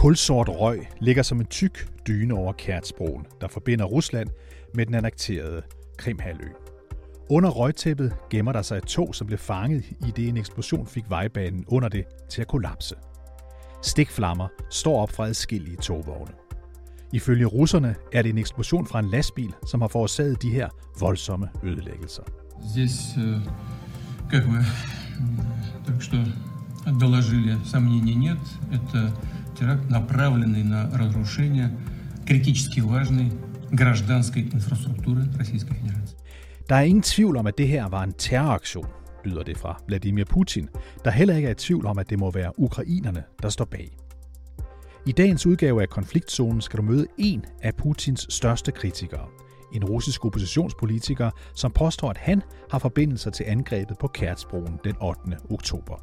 Kulsort 0.00 0.48
røg 0.48 0.86
ligger 1.00 1.22
som 1.22 1.40
en 1.40 1.46
tyk 1.46 1.88
dyne 2.06 2.34
over 2.34 2.52
Kærtsbroen, 2.52 3.26
der 3.40 3.48
forbinder 3.48 3.84
Rusland 3.84 4.28
med 4.74 4.86
den 4.86 4.94
annekterede 4.94 5.62
Krimhalø. 5.98 6.48
Under 7.30 7.50
røgtæppet 7.50 8.14
gemmer 8.30 8.52
der 8.52 8.62
sig 8.62 8.76
et 8.76 8.84
tog, 8.84 9.14
som 9.14 9.26
blev 9.26 9.38
fanget 9.38 9.84
i 9.90 10.10
det 10.16 10.28
en 10.28 10.36
eksplosion 10.36 10.86
fik 10.86 11.04
vejbanen 11.08 11.64
under 11.68 11.88
det 11.88 12.04
til 12.30 12.40
at 12.40 12.48
kollapse. 12.48 12.94
Stikflammer 13.82 14.48
står 14.70 15.02
op 15.02 15.10
fra 15.10 15.26
adskillige 15.26 15.76
togvogne. 15.76 16.32
Ifølge 17.12 17.46
russerne 17.46 17.94
er 18.12 18.22
det 18.22 18.30
en 18.30 18.38
eksplosion 18.38 18.86
fra 18.86 18.98
en 18.98 19.10
lastbil, 19.10 19.52
som 19.66 19.80
har 19.80 19.88
forårsaget 19.88 20.42
de 20.42 20.50
her 20.50 20.68
voldsomme 21.00 21.48
ødelæggelser. 21.62 22.22
Здесь, 22.72 23.16
э, 23.16 23.40
как 24.30 24.44
вы 24.46 24.64
только 25.86 26.00
что 26.00 26.16
доложили, 26.86 27.56
сомнений 27.64 28.14
нет. 28.14 28.38
Это 28.72 29.12
теракт, 29.60 29.90
направленный 29.90 30.62
на 30.62 30.90
разрушение 30.98 31.70
критически 32.26 32.80
важной 32.80 33.32
гражданской 33.70 34.42
инфраструктуры 34.42 35.22
Российской 35.38 35.74
Федерации. 35.74 36.16
Der 36.68 36.76
er 36.76 36.82
ingen 36.82 37.02
tvivl 37.02 37.36
om, 37.36 37.46
at 37.46 37.58
det 37.58 37.68
her 37.68 37.88
var 37.88 38.02
en 38.02 38.12
terroraktion, 38.12 38.86
lyder 39.24 39.42
det 39.42 39.58
fra 39.58 39.80
Vladimir 39.86 40.24
Putin, 40.24 40.68
der 41.04 41.10
heller 41.10 41.36
ikke 41.36 41.48
er 41.48 41.52
i 41.52 41.54
tvivl 41.54 41.86
om, 41.86 41.98
at 41.98 42.10
det 42.10 42.18
må 42.18 42.30
være 42.30 42.58
ukrainerne, 42.58 43.22
der 43.42 43.48
står 43.48 43.64
bag. 43.64 43.96
I 45.06 45.12
dagens 45.12 45.46
udgave 45.46 45.82
af 45.82 45.88
Konfliktzonen 45.88 46.60
skal 46.60 46.76
du 46.76 46.82
møde 46.82 47.06
en 47.18 47.44
af 47.62 47.74
Putins 47.74 48.26
største 48.30 48.72
kritikere. 48.72 49.26
En 49.72 49.84
russisk 49.84 50.24
oppositionspolitiker, 50.24 51.30
som 51.54 51.72
påstår, 51.72 52.10
at 52.10 52.16
han 52.16 52.42
har 52.70 52.78
forbindelser 52.78 53.30
til 53.30 53.44
angrebet 53.44 53.98
på 53.98 54.06
Kærtsbroen 54.06 54.78
den 54.84 54.94
8. 55.00 55.20
oktober. 55.50 55.94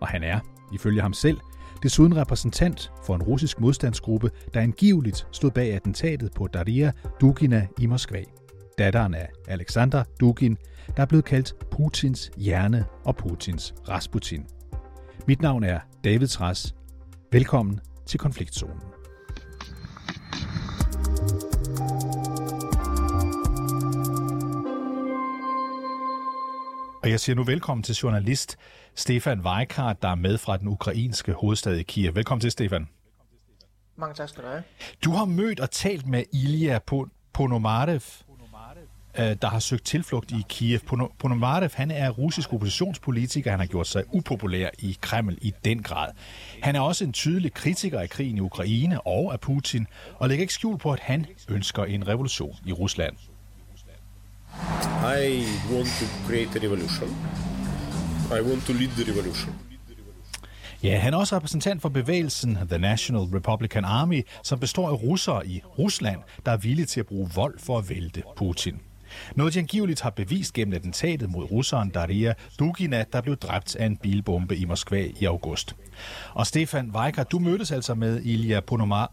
Og 0.00 0.08
han 0.08 0.22
er, 0.22 0.40
ifølge 0.74 1.02
ham 1.02 1.12
selv, 1.12 1.38
desuden 1.83 2.17
repræsentant 2.17 2.91
for 3.05 3.15
en 3.15 3.23
russisk 3.23 3.59
modstandsgruppe, 3.59 4.31
der 4.53 4.61
angiveligt 4.61 5.27
stod 5.31 5.51
bag 5.51 5.73
attentatet 5.73 6.31
på 6.35 6.47
Daria 6.47 6.91
Dugina 7.21 7.67
i 7.79 7.85
Moskva. 7.85 8.23
Datteren 8.77 9.13
af 9.13 9.29
Alexander 9.47 10.03
Dugin, 10.19 10.57
der 10.95 11.01
er 11.01 11.05
blevet 11.05 11.25
kaldt 11.25 11.53
Putins 11.71 12.31
hjerne 12.37 12.85
og 13.05 13.15
Putins 13.15 13.73
Rasputin. 13.89 14.45
Mit 15.27 15.41
navn 15.41 15.63
er 15.63 15.79
David 16.03 16.27
Træs. 16.27 16.75
Velkommen 17.31 17.79
til 18.05 18.19
konfliktzonen. 18.19 18.81
Og 27.07 27.11
jeg 27.11 27.19
siger 27.19 27.35
nu 27.35 27.43
velkommen 27.43 27.83
til 27.83 27.95
journalist 27.95 28.57
Stefan 28.95 29.41
Weikart, 29.41 30.01
der 30.01 30.07
er 30.07 30.15
med 30.15 30.37
fra 30.37 30.57
den 30.57 30.67
ukrainske 30.67 31.33
hovedstad 31.33 31.75
i 31.75 31.83
Kiev. 31.83 32.15
Velkommen 32.15 32.41
til, 32.41 32.51
Stefan. 32.51 32.87
Mange 33.95 34.15
tak 34.15 34.29
skal 34.29 34.43
du 34.43 34.49
have. 34.49 34.63
Du 35.03 35.11
har 35.11 35.25
mødt 35.25 35.59
og 35.59 35.71
talt 35.71 36.07
med 36.07 36.23
Ilya 36.33 36.79
Ponomarev, 37.33 38.01
øh, 39.19 39.35
der 39.41 39.47
har 39.47 39.59
søgt 39.59 39.85
tilflugt 39.85 40.31
i 40.31 40.45
Kiev. 40.49 40.79
Ponomarev, 41.19 41.69
han 41.73 41.91
er 41.91 42.09
russisk 42.09 42.53
oppositionspolitiker. 42.53 43.51
Han 43.51 43.59
har 43.59 43.67
gjort 43.67 43.87
sig 43.87 44.03
upopulær 44.13 44.69
i 44.79 44.97
Kreml 45.01 45.37
i 45.41 45.53
den 45.65 45.83
grad. 45.83 46.11
Han 46.63 46.75
er 46.75 46.81
også 46.81 47.03
en 47.03 47.13
tydelig 47.13 47.53
kritiker 47.53 47.99
af 47.99 48.09
krigen 48.09 48.37
i 48.37 48.41
Ukraine 48.41 49.01
og 49.01 49.33
af 49.33 49.39
Putin, 49.39 49.87
og 50.15 50.29
lægger 50.29 50.41
ikke 50.41 50.53
skjul 50.53 50.77
på, 50.77 50.91
at 50.91 50.99
han 50.99 51.25
ønsker 51.49 51.83
en 51.83 52.07
revolution 52.07 52.55
i 52.65 52.73
Rusland. 52.73 53.17
I 55.21 55.45
want 55.73 55.87
to 55.99 56.05
create 56.27 56.59
a 56.59 56.63
revolution. 56.63 57.09
I 58.31 58.41
want 58.41 58.65
to 58.65 58.73
lead 58.73 58.89
the 58.89 59.11
revolution. 59.11 59.55
Ja, 60.83 60.99
han 60.99 61.13
er 61.13 61.17
også 61.17 61.35
repræsentant 61.35 61.81
for 61.81 61.89
bevægelsen 61.89 62.57
The 62.69 62.77
National 62.77 63.21
Republican 63.21 63.85
Army, 63.85 64.27
som 64.43 64.59
består 64.59 64.89
af 64.89 65.03
russere 65.03 65.47
i 65.47 65.61
Rusland, 65.79 66.19
der 66.45 66.51
er 66.51 66.57
villige 66.57 66.85
til 66.85 66.99
at 66.99 67.05
bruge 67.05 67.29
vold 67.35 67.59
for 67.59 67.77
at 67.77 67.89
vælte 67.89 68.23
Putin. 68.37 68.79
Noget 69.35 69.53
de 69.53 69.59
angiveligt 69.59 70.01
har 70.01 70.09
bevist 70.09 70.53
gennem 70.53 70.73
attentatet 70.73 71.29
mod 71.29 71.51
russeren 71.51 71.89
Daria 71.89 72.33
Dugina, 72.59 73.05
der 73.13 73.21
blev 73.21 73.37
dræbt 73.37 73.75
af 73.75 73.85
en 73.85 73.97
bilbombe 73.97 74.57
i 74.57 74.65
Moskva 74.65 75.07
i 75.19 75.25
august. 75.25 75.75
Og 76.33 76.47
Stefan 76.47 76.91
Weikar, 76.95 77.23
du 77.23 77.39
mødtes 77.39 77.71
altså 77.71 77.95
med 77.95 78.21
Ilya 78.23 78.59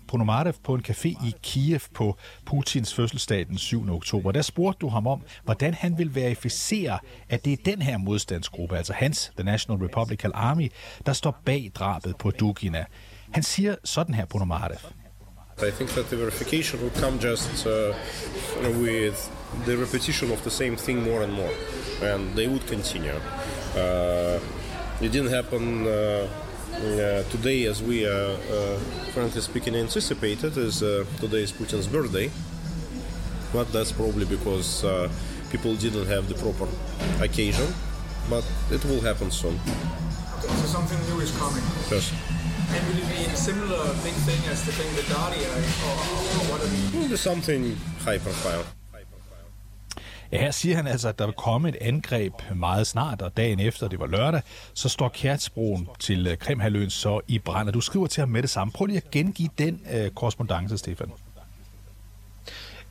Ponomarev 0.09 0.55
på 0.65 0.75
en 0.75 0.85
café 0.89 1.27
i 1.27 1.35
Kiev 1.43 1.81
på 1.95 2.17
Putins 2.47 2.95
fødselsdag 2.95 3.47
den 3.47 3.59
7. 3.59 3.95
oktober. 3.95 4.33
Der 4.33 4.43
spurgte 4.43 4.79
du 4.81 4.89
ham 4.89 5.07
om, 5.07 5.23
hvordan 5.45 5.75
han 5.75 5.99
vil 5.99 6.15
verificere, 6.15 6.99
at 7.29 7.45
det 7.45 7.53
er 7.53 7.57
den 7.65 7.83
her 7.83 7.99
modstandsgruppe, 7.99 8.77
altså 8.77 8.93
hans, 8.93 9.33
The 9.37 9.45
National 9.45 9.83
Republican 9.87 10.31
Army, 10.35 10.73
der 11.07 11.13
står 11.13 11.41
bag 11.45 11.71
drabet 11.75 12.17
på 12.17 12.31
Dugina. 12.31 12.85
Han 13.31 13.43
siger 13.43 13.75
sådan 13.85 14.15
her, 14.15 14.25
Ponomarev. 14.25 15.04
I 15.63 15.71
think 15.71 15.91
that 15.91 16.11
the 16.11 16.17
verification 16.17 16.83
will 16.83 16.91
come 16.91 17.21
just 17.21 17.65
uh, 17.65 17.95
with 18.81 19.31
the 19.67 19.77
repetition 19.77 20.33
of 20.33 20.43
the 20.43 20.51
same 20.51 20.75
thing 20.77 21.05
more 21.05 21.23
and 21.23 21.33
more, 21.33 21.53
and 22.03 22.35
they 22.35 22.49
would 22.49 22.67
continue. 22.67 23.15
Uh, 23.77 24.41
it 25.01 25.13
didn't 25.13 25.31
happen 25.31 25.87
uh, 25.87 26.27
uh, 26.75 27.23
today 27.31 27.67
as 27.67 27.81
we 27.81 28.05
are 28.05 28.37
uh, 28.51 28.81
currently 29.13 29.41
speaking 29.41 29.77
anticipated, 29.77 30.59
as 30.59 30.83
uh, 30.83 31.05
today 31.21 31.45
is 31.45 31.53
Putin's 31.53 31.87
birthday, 31.87 32.29
but 33.53 33.73
that's 33.73 33.93
probably 33.93 34.25
because 34.25 34.85
people 35.53 35.77
didn't 35.77 36.07
have 36.07 36.29
the 36.29 36.35
proper 36.35 36.67
occasion, 37.23 37.73
but 38.29 38.45
it 38.73 38.85
will 38.87 39.01
happen 39.01 39.31
soon. 39.31 39.57
So 40.41 40.49
something 40.67 40.99
new 41.15 41.21
is 41.21 41.31
coming. 41.39 41.63
Yes. 41.93 42.34
And 42.75 42.83
will 42.89 42.99
it 43.03 43.09
be 43.17 43.23
a 43.35 43.37
similar 43.49 43.83
big 44.07 44.17
thing 44.29 44.41
as 44.53 44.61
the 44.67 44.73
thing 44.79 44.91
with 44.97 45.07
Dardia, 45.15 45.51
or, 45.89 45.97
or 46.37 46.43
what 46.51 46.61
are 46.65 46.71
we? 47.11 47.17
Something 47.17 47.63
high 48.07 48.21
profile. 48.27 48.65
Ja, 50.33 50.41
her 50.41 50.51
siger 50.51 50.77
han 50.77 50.87
altså, 50.87 51.09
at 51.09 51.19
der 51.19 51.27
vil 51.27 51.35
komme 51.35 51.69
et 51.69 51.77
angreb 51.81 52.33
meget 52.55 52.87
snart, 52.87 53.23
og 53.23 53.37
dagen 53.37 53.61
efter, 53.61 53.89
det 53.89 54.01
var 54.01 54.07
lørdag, 54.07 54.43
så 54.75 54.89
står 54.89 55.09
Kærtsbroen 55.09 55.89
til 56.01 56.27
øh, 56.27 56.39
Krimhaløen 56.39 56.91
så 56.91 57.21
i 57.29 57.39
brand, 57.39 57.69
og 57.69 57.75
du 57.75 57.81
skriver 57.81 58.07
til 58.07 58.21
ham 58.21 58.29
med 58.29 58.43
det 58.43 58.51
samme. 58.51 58.73
Prøv 58.73 58.87
lige 58.87 58.97
at 58.97 59.11
gengive 59.11 59.49
den 59.59 59.81
øh, 59.93 60.11
korrespondence, 60.11 60.79
Stefan. 60.79 61.13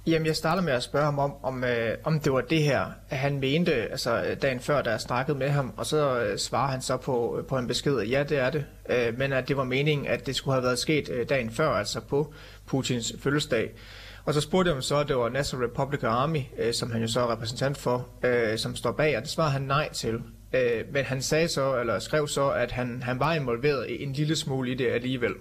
Jamen, 0.07 0.25
jeg 0.25 0.35
starter 0.35 0.61
med 0.61 0.73
at 0.73 0.83
spørge 0.83 1.05
ham 1.05 1.19
om, 1.19 1.33
om, 1.43 1.63
øh, 1.63 1.97
om 2.03 2.19
det 2.19 2.33
var 2.33 2.41
det 2.41 2.63
her, 2.63 2.85
at 3.09 3.17
han 3.17 3.39
mente, 3.39 3.73
altså 3.73 4.23
øh, 4.23 4.41
dagen 4.41 4.59
før, 4.59 4.81
da 4.81 4.91
jeg 4.91 5.01
snakkede 5.01 5.37
med 5.37 5.49
ham, 5.49 5.73
og 5.77 5.85
så 5.85 6.19
øh, 6.19 6.37
svarer 6.37 6.71
han 6.71 6.81
så 6.81 6.97
på, 6.97 7.37
øh, 7.39 7.45
på 7.45 7.57
en 7.57 7.67
besked, 7.67 7.99
at 7.99 8.09
ja, 8.09 8.23
det 8.23 8.37
er 8.37 8.49
det, 8.49 8.65
øh, 8.89 9.17
men 9.17 9.33
at 9.33 9.47
det 9.47 9.57
var 9.57 9.63
meningen, 9.63 10.07
at 10.07 10.25
det 10.25 10.35
skulle 10.35 10.55
have 10.55 10.63
været 10.63 10.79
sket 10.79 11.09
øh, 11.09 11.29
dagen 11.29 11.51
før, 11.51 11.69
altså 11.69 12.01
på 12.01 12.33
Putins 12.67 13.13
fødselsdag. 13.19 13.71
Og 14.25 14.33
så 14.33 14.41
spurgte 14.41 14.69
jeg 14.69 14.75
ham 14.75 14.81
så, 14.81 14.97
at 14.97 15.07
det 15.07 15.17
var 15.17 15.29
National 15.29 15.67
Republican 15.67 16.09
Army, 16.09 16.41
øh, 16.59 16.73
som 16.73 16.91
han 16.91 17.01
jo 17.01 17.07
så 17.07 17.21
er 17.21 17.31
repræsentant 17.31 17.77
for, 17.77 18.07
øh, 18.23 18.57
som 18.57 18.75
står 18.75 18.91
bag, 18.91 19.17
og 19.17 19.21
det 19.21 19.29
svarede 19.29 19.51
han 19.51 19.61
nej 19.61 19.89
til. 19.93 20.21
Øh, 20.53 20.83
men 20.91 21.05
han 21.05 21.21
sagde 21.21 21.47
så, 21.47 21.79
eller 21.79 21.99
skrev 21.99 22.27
så, 22.27 22.49
at 22.49 22.71
han, 22.71 23.03
han 23.03 23.19
var 23.19 23.33
involveret 23.33 24.03
en 24.03 24.13
lille 24.13 24.35
smule 24.35 24.71
i 24.71 24.75
det 24.75 24.87
alligevel. 24.87 25.33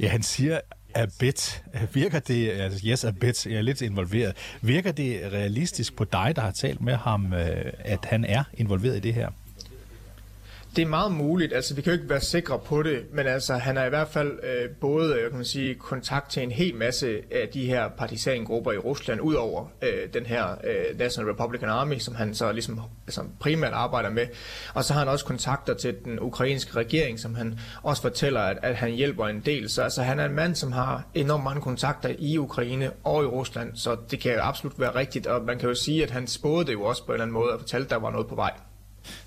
Ja, 0.00 0.08
han 0.08 0.22
siger 0.22 0.60
a 0.96 1.06
bit. 1.18 1.62
Virker 1.92 2.18
det, 2.18 2.50
altså 2.50 2.80
yes, 2.86 3.04
a 3.04 3.10
bit, 3.10 3.46
jeg 3.46 3.54
er 3.54 3.62
lidt 3.62 3.82
involveret. 3.82 4.36
Virker 4.60 4.92
det 4.92 5.32
realistisk 5.32 5.96
på 5.96 6.04
dig, 6.04 6.32
der 6.36 6.42
har 6.42 6.50
talt 6.50 6.80
med 6.80 6.94
ham, 6.94 7.32
øh, 7.32 7.72
at 7.78 8.04
han 8.04 8.24
er 8.24 8.44
involveret 8.54 8.96
i 8.96 9.00
det 9.00 9.14
her? 9.14 9.28
Det 10.76 10.82
er 10.82 10.86
meget 10.86 11.12
muligt, 11.12 11.52
altså 11.52 11.74
vi 11.74 11.82
kan 11.82 11.92
jo 11.92 11.98
ikke 11.98 12.10
være 12.10 12.20
sikre 12.20 12.58
på 12.58 12.82
det, 12.82 13.04
men 13.12 13.26
altså 13.26 13.54
han 13.54 13.76
har 13.76 13.84
i 13.84 13.88
hvert 13.88 14.08
fald 14.08 14.38
øh, 14.42 14.70
både 14.80 15.14
øh, 15.14 15.30
kan 15.30 15.36
man 15.36 15.44
sige, 15.44 15.74
kontakt 15.74 16.30
til 16.30 16.42
en 16.42 16.50
hel 16.50 16.74
masse 16.74 17.20
af 17.30 17.48
de 17.54 17.66
her 17.66 17.88
partisangrupper 17.88 18.72
i 18.72 18.78
Rusland, 18.78 19.20
udover 19.20 19.66
øh, 19.82 20.12
den 20.14 20.26
her 20.26 20.50
øh, 20.50 20.98
National 20.98 21.30
Republican 21.30 21.68
Army, 21.68 21.98
som 21.98 22.14
han 22.14 22.34
så 22.34 22.52
ligesom 22.52 22.80
altså, 23.06 23.20
primært 23.40 23.72
arbejder 23.72 24.10
med. 24.10 24.26
Og 24.74 24.84
så 24.84 24.92
har 24.92 25.00
han 25.00 25.08
også 25.08 25.24
kontakter 25.24 25.74
til 25.74 25.94
den 26.04 26.20
ukrainske 26.20 26.76
regering, 26.76 27.20
som 27.20 27.34
han 27.34 27.58
også 27.82 28.02
fortæller, 28.02 28.40
at, 28.40 28.58
at 28.62 28.76
han 28.76 28.90
hjælper 28.90 29.26
en 29.26 29.40
del. 29.40 29.70
Så 29.70 29.82
altså, 29.82 30.02
han 30.02 30.20
er 30.20 30.24
en 30.24 30.34
mand, 30.34 30.54
som 30.54 30.72
har 30.72 31.04
enormt 31.14 31.44
mange 31.44 31.60
kontakter 31.60 32.14
i 32.18 32.38
Ukraine 32.38 32.90
og 33.04 33.22
i 33.22 33.26
Rusland, 33.26 33.76
så 33.76 33.96
det 34.10 34.20
kan 34.20 34.32
jo 34.32 34.40
absolut 34.40 34.80
være 34.80 34.94
rigtigt, 34.94 35.26
og 35.26 35.44
man 35.44 35.58
kan 35.58 35.68
jo 35.68 35.74
sige, 35.74 36.02
at 36.02 36.10
han 36.10 36.26
spåede 36.26 36.66
det 36.66 36.72
jo 36.72 36.82
også 36.82 37.06
på 37.06 37.12
en 37.12 37.14
eller 37.14 37.24
anden 37.24 37.34
måde 37.34 37.52
og 37.52 37.60
fortalte, 37.60 37.84
at 37.84 37.90
der 37.90 37.96
var 37.96 38.10
noget 38.10 38.26
på 38.26 38.34
vej. 38.34 38.52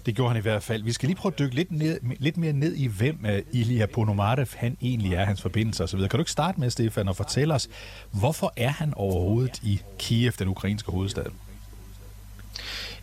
Det 0.06 0.16
gjorde 0.16 0.30
han 0.30 0.38
i 0.38 0.42
hvert 0.42 0.64
fald. 0.64 0.84
Vi 0.84 0.92
skal 0.92 1.08
lige 1.08 1.18
prøve 1.18 1.34
at 1.34 1.40
dykke 1.40 1.56
lidt, 1.56 1.72
ned, 1.72 2.00
lidt 2.20 2.38
mere 2.38 2.54
ned 2.54 2.76
i, 2.76 2.88
hvem 2.88 3.18
uh, 3.24 3.60
Ilya 3.60 3.86
Ponomarev 3.86 4.48
han 4.56 4.78
egentlig 4.82 5.14
er, 5.14 5.26
hans 5.26 5.42
forbindelser 5.42 5.84
osv. 5.84 6.00
Kan 6.00 6.10
du 6.10 6.20
ikke 6.20 6.32
starte 6.32 6.60
med, 6.60 6.70
Stefan, 6.70 7.08
og 7.08 7.16
fortælle 7.16 7.54
os, 7.54 7.70
hvorfor 8.12 8.54
er 8.58 8.70
han 8.70 8.94
overhovedet 8.94 9.60
i 9.64 9.82
Kiev, 9.98 10.32
den 10.32 10.48
ukrainske 10.48 10.92
hovedstad? 10.92 11.26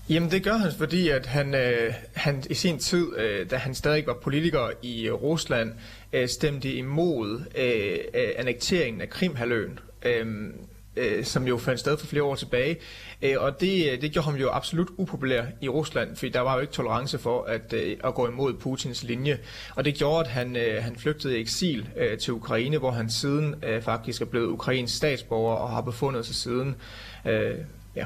Jamen 0.09 0.31
det 0.31 0.43
gør 0.43 0.57
han, 0.57 0.73
fordi 0.79 1.09
at 1.09 1.27
han, 1.27 1.55
øh, 1.55 1.95
han 2.15 2.43
i 2.51 2.55
sin 2.55 2.79
tid, 2.79 3.17
øh, 3.17 3.51
da 3.51 3.57
han 3.57 3.75
stadig 3.75 4.07
var 4.07 4.19
politiker 4.23 4.71
i 4.83 5.11
uh, 5.11 5.23
Rusland, 5.23 5.73
øh, 6.13 6.29
stemte 6.29 6.73
imod 6.73 7.45
øh, 7.59 7.99
annekteringen 8.37 9.01
af 9.01 9.11
Krimhaløen. 9.11 9.79
Øh, 10.03 10.27
um, 10.27 10.53
øh, 10.97 11.25
som 11.25 11.47
jo 11.47 11.59
fandt 11.59 11.81
sted 11.81 11.99
for 11.99 12.07
flere 12.07 12.23
år 12.23 12.35
tilbage. 12.35 12.77
Øh, 13.23 13.35
og 13.39 13.61
det, 13.61 14.03
det 14.03 14.13
gjorde 14.13 14.25
ham 14.25 14.35
jo 14.35 14.51
absolut 14.53 14.89
upopulær 14.97 15.43
i 15.61 15.69
Rusland, 15.69 16.17
fordi 16.17 16.33
der 16.33 16.41
var 16.41 16.55
jo 16.55 16.61
ikke 16.61 16.73
tolerance 16.73 17.19
for 17.19 17.45
at, 17.45 17.73
øh, 17.73 17.97
at 18.05 18.15
gå 18.15 18.29
imod 18.29 18.55
Putins 18.55 19.03
linje. 19.03 19.39
Og 19.75 19.85
det 19.85 19.95
gjorde, 19.95 20.25
at 20.25 20.31
han, 20.31 20.57
øh, 20.57 20.83
han 20.83 20.97
flygtede 20.97 21.39
i 21.39 21.41
eksil 21.41 21.89
øh, 21.97 22.19
til 22.19 22.33
Ukraine, 22.33 22.79
hvor 22.79 22.91
han 22.91 23.11
siden 23.11 23.55
øh, 23.63 23.83
faktisk 23.83 24.23
er 24.23 24.27
blevet 24.27 24.47
ukrainsk 24.47 24.97
statsborger 24.97 25.57
og 25.57 25.71
har 25.71 25.81
befundet 25.81 26.27
sig 26.27 26.35
siden. 26.35 26.77
Øh, 27.25 27.55
ja. 27.97 28.05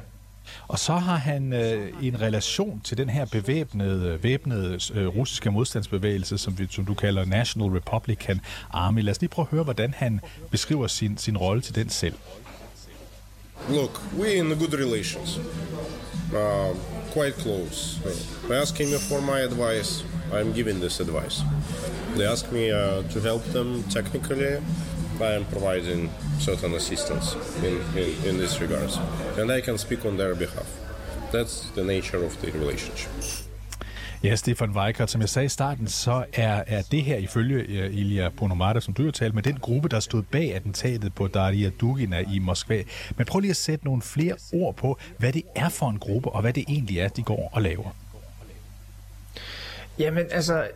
Og 0.69 0.79
så 0.79 0.93
har 0.93 1.17
han 1.17 1.53
øh, 1.53 1.93
en 2.03 2.21
relation 2.21 2.81
til 2.85 2.99
den 2.99 3.09
her 3.09 3.25
bevæbnede, 3.25 4.23
væbnede 4.23 4.79
øh, 4.95 5.07
russiske 5.07 5.51
modstandsbevægelse, 5.51 6.39
som, 6.39 6.59
vi, 6.59 6.67
som 6.71 6.85
du 6.85 6.95
kalder 6.95 7.25
National 7.25 7.71
Republican 7.71 8.41
Army. 8.71 9.03
Lad 9.03 9.11
os 9.11 9.21
lige 9.21 9.31
prøve 9.31 9.47
at 9.47 9.51
høre, 9.51 9.65
hvordan 9.65 9.95
han 9.97 10.21
beskriver 10.51 10.87
sin, 10.87 11.19
sin 11.19 11.37
rolle 11.37 11.63
til 11.63 11.75
den 11.75 11.89
selv. 11.89 12.15
Look, 13.69 14.01
we're 14.15 14.37
in 14.37 14.53
good 14.55 14.75
relations. 14.75 15.39
Uh, 16.35 16.75
quite 17.11 17.35
close. 17.35 17.99
They 18.49 18.57
asking 18.57 18.91
me 18.91 18.99
for 18.99 19.21
my 19.21 19.41
advice. 19.41 20.03
I'm 20.33 20.53
giving 20.53 20.81
this 20.81 21.01
advice. 21.01 21.43
They 22.15 22.27
ask 22.27 22.51
me 22.53 22.71
uh, 22.71 23.03
to 23.03 23.21
help 23.21 23.45
them 23.53 23.83
technically. 23.85 24.59
I 25.21 25.33
am 25.33 25.45
providing 25.47 26.11
certain 26.39 26.75
assistance 26.75 27.35
in, 27.63 27.81
in, 27.97 28.25
in 28.25 28.39
this 28.39 28.61
regards. 28.61 28.99
And 29.37 29.53
I 29.53 29.61
can 29.61 29.77
speak 29.77 30.05
on 30.07 30.17
their 30.17 30.35
behalf. 30.35 30.69
That's 31.31 31.69
the 31.71 31.85
nature 31.85 32.25
of 32.25 32.41
the 32.41 32.51
relationship. 32.53 33.11
Ja, 34.25 34.37
Stefan 34.37 34.71
Weikert, 34.71 35.11
som 35.11 35.21
jeg 35.21 35.29
sagde 35.29 35.47
i 35.47 35.49
starten, 35.49 35.87
så 35.87 36.25
er, 36.33 36.65
er 36.67 36.83
det 36.91 37.03
her 37.03 37.17
ifølge 37.17 37.55
øh, 37.55 37.95
Ilya 37.95 38.29
Ponomata, 38.29 38.81
som 38.81 38.95
du 38.95 39.05
har 39.05 39.11
talt 39.11 39.35
med, 39.35 39.43
den 39.43 39.57
gruppe, 39.57 39.89
der 39.89 40.01
stod 40.01 40.23
bag 40.23 40.55
attentatet 40.55 41.15
på 41.15 41.27
Daria 41.27 41.71
Dugina 41.81 42.25
i 42.33 42.39
Moskva. 42.39 42.83
Men 43.17 43.27
prøv 43.27 43.41
lige 43.41 43.51
at 43.51 43.57
sætte 43.57 43.85
nogle 43.85 44.03
flere 44.03 44.35
ord 44.53 44.77
på, 44.77 44.99
hvad 45.19 45.33
det 45.33 45.43
er 45.57 45.69
for 45.69 45.91
en 45.91 45.99
gruppe, 45.99 46.29
og 46.31 46.41
hvad 46.41 46.53
det 46.53 46.65
egentlig 46.69 46.99
er, 46.99 47.09
de 47.09 47.23
går 47.23 47.51
og 47.53 47.63
laver. 47.63 47.91
Jamen 50.01 50.27
altså, 50.31 50.69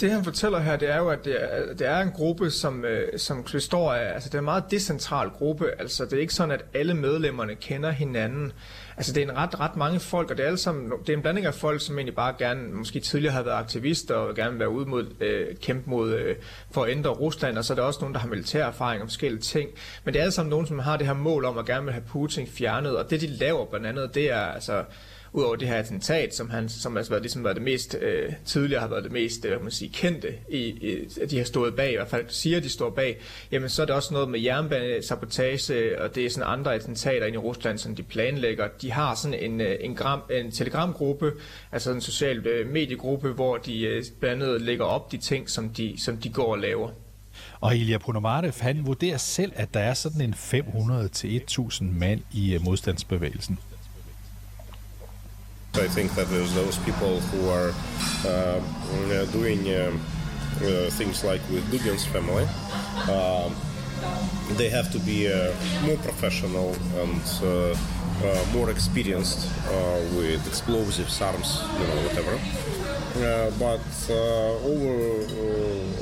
det 0.00 0.10
han 0.10 0.24
fortæller 0.24 0.58
her, 0.58 0.76
det 0.76 0.90
er 0.90 0.98
jo, 0.98 1.08
at 1.08 1.24
det 1.24 1.36
er, 1.42 1.74
det 1.74 1.86
er 1.86 1.98
en 1.98 2.10
gruppe, 2.10 2.50
som, 2.50 2.84
øh, 2.84 3.18
som 3.18 3.44
består 3.52 3.92
af, 3.92 4.14
altså 4.14 4.28
det 4.28 4.34
er 4.34 4.38
en 4.38 4.44
meget 4.44 4.64
decentral 4.70 5.28
gruppe, 5.28 5.66
altså 5.78 6.04
det 6.04 6.12
er 6.12 6.20
ikke 6.20 6.34
sådan, 6.34 6.50
at 6.50 6.64
alle 6.74 6.94
medlemmerne 6.94 7.54
kender 7.54 7.90
hinanden. 7.90 8.52
Altså 8.96 9.12
det 9.12 9.22
er 9.22 9.30
en 9.30 9.36
ret, 9.36 9.60
ret 9.60 9.76
mange 9.76 10.00
folk, 10.00 10.30
og 10.30 10.36
det 10.36 10.42
er, 10.42 10.46
alle 10.46 10.58
sammen, 10.58 10.92
det 11.06 11.12
er 11.12 11.16
en 11.16 11.22
blanding 11.22 11.46
af 11.46 11.54
folk, 11.54 11.80
som 11.80 11.98
egentlig 11.98 12.14
bare 12.14 12.34
gerne, 12.38 12.68
måske 12.68 13.00
tidligere 13.00 13.34
har 13.34 13.42
været 13.42 13.56
aktivister, 13.56 14.14
og 14.14 14.34
gerne 14.34 14.50
vil 14.50 14.60
være 14.60 14.70
ude 14.70 14.86
mod, 14.86 15.06
øh, 15.20 15.56
kæmpe 15.62 15.90
mod, 15.90 16.14
øh, 16.14 16.36
for 16.70 16.84
at 16.84 16.90
ændre 16.90 17.10
Rusland, 17.10 17.58
og 17.58 17.64
så 17.64 17.72
er 17.72 17.74
der 17.74 17.82
også 17.82 18.00
nogen, 18.00 18.14
der 18.14 18.20
har 18.20 18.28
militær 18.28 18.66
erfaring 18.66 19.02
om 19.02 19.08
forskellige 19.08 19.42
ting. 19.42 19.70
Men 20.04 20.14
det 20.14 20.20
er 20.20 20.22
alle 20.22 20.32
sammen 20.32 20.50
nogen, 20.50 20.66
som 20.66 20.78
har 20.78 20.96
det 20.96 21.06
her 21.06 21.14
mål 21.14 21.44
om 21.44 21.58
at 21.58 21.66
gerne 21.66 21.84
vil 21.84 21.92
have 21.92 22.04
Putin 22.08 22.46
fjernet, 22.46 22.96
og 22.96 23.10
det 23.10 23.20
de 23.20 23.26
laver 23.26 23.66
blandt 23.66 23.86
andet, 23.86 24.14
det 24.14 24.32
er 24.32 24.40
altså 24.40 24.84
udover 25.34 25.56
det 25.56 25.68
her 25.68 25.76
attentat, 25.76 26.34
som, 26.34 26.50
han, 26.50 26.68
som 26.68 26.96
altså 26.96 27.12
var, 27.12 27.20
ligesom 27.20 27.44
var 27.44 27.52
det 27.52 27.62
mest, 27.62 27.96
øh, 28.00 28.32
tidligere 28.44 28.80
har 28.80 28.88
været 28.88 29.04
det 29.04 29.12
mest 29.12 29.44
øh, 29.44 29.62
man 29.62 29.70
sige, 29.70 29.88
kendte, 29.88 30.34
i, 30.48 30.58
i, 30.58 31.08
at 31.22 31.30
de 31.30 31.38
har 31.38 31.44
stået 31.44 31.76
bag, 31.76 31.92
i 31.92 31.94
hvert 31.96 32.08
fald 32.08 32.24
siger, 32.28 32.60
de 32.60 32.68
står 32.68 32.90
bag, 32.90 33.20
jamen 33.52 33.68
så 33.68 33.82
er 33.82 33.86
det 33.86 33.94
også 33.94 34.14
noget 34.14 34.28
med 34.28 34.40
jernbanesabotage, 34.40 36.02
og 36.02 36.14
det 36.14 36.26
er 36.26 36.30
sådan 36.30 36.48
andre 36.48 36.74
attentater 36.74 37.26
ind 37.26 37.34
i 37.34 37.38
Rusland, 37.38 37.78
som 37.78 37.96
de 37.96 38.02
planlægger. 38.02 38.68
De 38.82 38.92
har 38.92 39.14
sådan 39.14 39.38
en, 39.38 39.60
øh, 39.60 39.76
en, 39.80 39.94
gram, 39.94 40.20
en 40.30 40.50
telegramgruppe, 40.50 41.32
altså 41.72 41.92
en 41.92 42.00
social 42.00 42.46
øh, 42.46 42.70
mediegruppe, 42.70 43.32
hvor 43.32 43.56
de 43.56 43.80
øh, 43.80 44.04
blandt 44.20 44.42
andet 44.42 44.60
lægger 44.60 44.84
op 44.84 45.12
de 45.12 45.16
ting, 45.16 45.50
som 45.50 45.68
de, 45.68 45.94
som 46.04 46.16
de 46.16 46.28
går 46.28 46.52
og 46.52 46.58
laver. 46.58 46.90
Og 47.60 47.76
Ilya 47.76 47.98
Ponomarev, 47.98 48.52
han 48.60 48.86
vurderer 48.86 49.16
selv, 49.16 49.52
at 49.54 49.74
der 49.74 49.80
er 49.80 49.94
sådan 49.94 50.20
en 50.20 50.34
500-1000 50.34 51.84
mand 51.84 52.20
i 52.32 52.54
øh, 52.54 52.62
modstandsbevægelsen. 52.62 53.58
I 55.76 55.88
think 55.88 56.14
that 56.14 56.28
there's 56.28 56.54
those 56.54 56.78
people 56.78 57.20
who 57.20 57.48
are 57.48 57.74
uh, 58.26 59.24
doing 59.32 59.60
um, 59.74 60.00
uh, 60.62 60.88
things 60.90 61.24
like 61.24 61.40
with 61.50 61.64
Dugin's 61.70 62.06
family. 62.06 62.46
Um, 63.10 63.54
they 64.56 64.68
have 64.68 64.92
to 64.92 64.98
be 65.00 65.32
uh, 65.32 65.52
more 65.84 65.96
professional 65.96 66.74
and 66.96 67.22
uh, 67.42 67.74
uh, 68.22 68.44
more 68.52 68.70
experienced 68.70 69.48
uh, 69.66 70.00
with 70.16 70.46
explosives, 70.46 71.20
arms, 71.20 71.60
you 71.80 71.86
know, 71.88 72.02
whatever. 72.06 72.38
but 73.58 73.80
over 74.64 74.94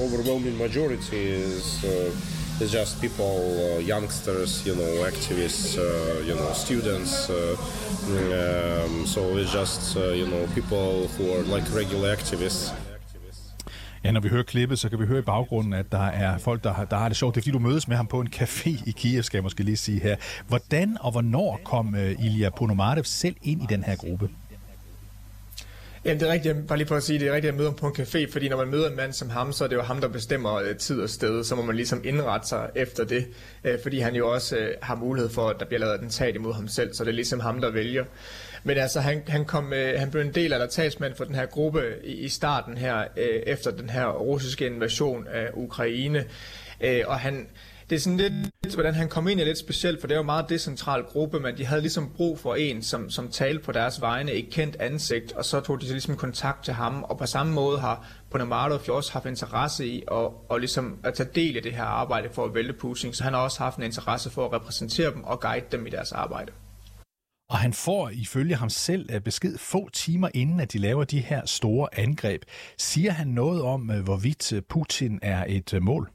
overwhelming 0.01 0.59
majority 0.59 1.29
is 1.31 1.85
it's 2.63 2.73
just 2.73 3.01
people, 3.01 3.35
uh, 3.67 3.79
youngsters, 3.93 4.65
you 4.67 4.75
know, 4.75 4.93
activists, 5.11 5.77
uh, 5.79 6.29
you 6.29 6.35
know, 6.35 6.53
students. 6.67 7.31
Uh, 7.31 7.57
um, 8.39 9.07
so 9.07 9.21
it's 9.37 9.53
just, 9.53 9.97
uh, 9.97 10.01
you 10.21 10.27
know, 10.27 10.47
people 10.55 11.09
who 11.15 11.25
are 11.35 11.43
like 11.55 11.67
regular 11.81 12.09
activists. 12.19 12.73
Ja, 14.05 14.11
når 14.11 14.21
vi 14.21 14.29
hører 14.29 14.43
klippet, 14.43 14.79
så 14.79 14.89
kan 14.89 15.01
vi 15.01 15.07
høre 15.07 15.19
i 15.19 15.23
baggrunden, 15.23 15.73
at 15.73 15.93
der 15.93 16.07
er 16.07 16.39
folk, 16.39 16.65
der 16.65 16.73
har, 16.73 16.85
der 16.85 16.97
har 16.97 17.09
det 17.09 17.17
sjovt. 17.17 17.35
Det 17.35 17.41
er 17.41 17.43
fordi, 17.43 17.51
du 17.51 17.59
mødes 17.59 17.89
med 17.89 17.97
ham 17.97 18.07
på 18.07 18.21
en 18.21 18.29
café 18.37 18.83
i 18.87 18.91
Kiev, 18.97 19.23
skal 19.23 19.39
jeg 19.39 19.43
måske 19.43 19.63
lige 19.63 19.77
sige 19.77 20.01
her. 20.01 20.17
Hvordan 20.49 20.97
og 21.01 21.11
hvornår 21.11 21.61
kom 21.65 21.95
uh, 21.95 22.25
Ilya 22.25 22.51
Ponomarev 22.51 23.05
selv 23.05 23.37
ind 23.43 23.63
i 23.63 23.67
den 23.69 23.85
her 23.85 23.97
gruppe? 23.97 24.29
Jamen 26.05 26.21
det 26.21 26.29
er 26.29 26.33
rigtigt, 26.33 26.67
bare 26.67 26.79
lige 26.79 26.89
for 26.89 26.97
at 26.97 27.03
sige, 27.03 27.19
det 27.19 27.29
er 27.29 27.33
rigtigt 27.33 27.53
at 27.53 27.57
møde 27.57 27.69
ham 27.69 27.77
på 27.77 27.87
en 27.87 27.93
café, 27.93 28.33
fordi 28.33 28.49
når 28.49 28.57
man 28.57 28.69
møder 28.69 28.91
en 28.91 28.97
mand 28.97 29.13
som 29.13 29.31
ham, 29.31 29.53
så 29.53 29.65
er 29.65 29.69
det 29.69 29.77
jo 29.77 29.83
ham, 29.83 30.01
der 30.01 30.09
bestemmer 30.09 30.55
øh, 30.55 30.77
tid 30.77 31.01
og 31.01 31.09
sted, 31.09 31.45
så 31.45 31.57
må 31.57 31.63
man 31.63 31.77
ligesom 31.77 32.01
indrette 32.05 32.49
sig 32.49 32.71
efter 32.75 33.05
det, 33.05 33.27
øh, 33.65 33.79
fordi 33.83 33.99
han 33.99 34.15
jo 34.15 34.33
også 34.33 34.57
øh, 34.57 34.75
har 34.83 34.95
mulighed 34.95 35.31
for, 35.31 35.49
at 35.49 35.57
der 35.61 35.67
bliver 35.67 35.81
lavet 35.81 35.95
attentat 35.95 36.35
imod 36.35 36.55
ham 36.55 36.69
selv, 36.69 36.95
så 36.95 37.05
det 37.05 37.11
er 37.11 37.15
ligesom 37.15 37.41
ham, 37.41 37.61
der 37.61 37.71
vælger. 37.71 38.05
Men 38.65 38.79
altså, 38.79 39.01
han, 39.01 39.23
han, 39.29 39.45
kom, 39.45 39.73
han 39.97 40.11
blev 40.11 40.23
en 40.23 40.35
del 40.35 40.53
af 40.53 40.59
der 40.59 40.67
talsmand 40.67 41.15
for 41.15 41.25
den 41.25 41.35
her 41.35 41.47
gruppe 41.47 41.83
i, 42.05 42.13
i 42.13 42.29
starten 42.29 42.79
her, 42.79 43.05
efter 43.47 43.71
den 43.71 43.91
her 43.91 44.07
russiske 44.07 44.67
invasion 44.67 45.27
af 45.33 45.51
Ukraine, 45.55 46.25
og 47.07 47.21
han, 47.21 47.47
det 47.93 47.99
er 47.99 48.01
sådan 48.01 48.19
lidt, 48.19 48.75
hvordan 48.75 48.95
han 48.95 49.09
kom 49.09 49.29
ind 49.29 49.41
i 49.41 49.45
lidt 49.45 49.59
specielt, 49.59 50.01
for 50.01 50.07
det 50.07 50.15
er 50.15 50.19
jo 50.19 50.25
meget 50.25 50.49
decentral 50.49 51.03
gruppe, 51.03 51.41
men 51.41 51.57
de 51.59 51.67
havde 51.67 51.81
ligesom 51.81 52.11
brug 52.17 52.39
for 52.39 52.55
en, 52.55 52.83
som, 52.83 53.11
som 53.11 53.29
talte 53.29 53.63
på 53.65 53.73
deres 53.73 54.01
vegne, 54.01 54.33
et 54.33 54.51
kendt 54.51 54.77
ansigt, 54.81 55.33
og 55.33 55.45
så 55.45 55.61
tog 55.61 55.81
de 55.81 55.87
ligesom 55.87 56.17
kontakt 56.17 56.65
til 56.65 56.75
ham, 56.75 57.03
og 57.03 57.19
på 57.19 57.27
samme 57.27 57.53
måde 57.53 57.79
har 57.81 58.07
Ponamarov 58.31 58.81
jo 58.89 58.97
også 58.97 59.13
haft 59.13 59.27
interesse 59.27 59.87
i 59.87 60.03
at, 60.11 60.31
og 60.49 60.59
ligesom 60.59 60.99
at 61.05 61.15
tage 61.15 61.29
del 61.35 61.57
i 61.57 61.61
det 61.61 61.73
her 61.73 61.85
arbejde 61.85 62.29
for 62.33 62.45
at 62.45 62.55
vælte 62.55 62.73
Putin, 62.73 63.13
så 63.13 63.25
han 63.25 63.33
har 63.33 63.41
også 63.41 63.59
haft 63.59 63.77
en 63.77 63.83
interesse 63.83 64.31
for 64.31 64.47
at 64.47 64.53
repræsentere 64.53 65.13
dem 65.13 65.25
og 65.25 65.41
guide 65.41 65.67
dem 65.73 65.87
i 65.87 65.91
deres 65.91 66.13
arbejde. 66.13 66.53
Og 67.51 67.59
han 67.59 67.73
får 67.73 68.11
ifølge 68.13 68.55
ham 68.55 68.71
selv 68.71 69.09
øh, 69.13 69.21
besked 69.21 69.59
få 69.59 69.89
timer 69.93 70.29
inden, 70.35 70.61
at 70.61 70.73
de 70.73 70.79
laver 70.79 71.05
de 71.05 71.21
her 71.21 71.47
store 71.47 71.89
angreb. 71.99 72.43
Siger 72.79 73.11
han 73.11 73.27
noget 73.29 73.63
om, 73.63 73.91
øh, 73.91 74.05
hvorvidt 74.05 74.53
øh, 74.53 74.63
Putin 74.63 75.19
er 75.23 75.45
et 75.49 75.79
mål? 75.83 76.11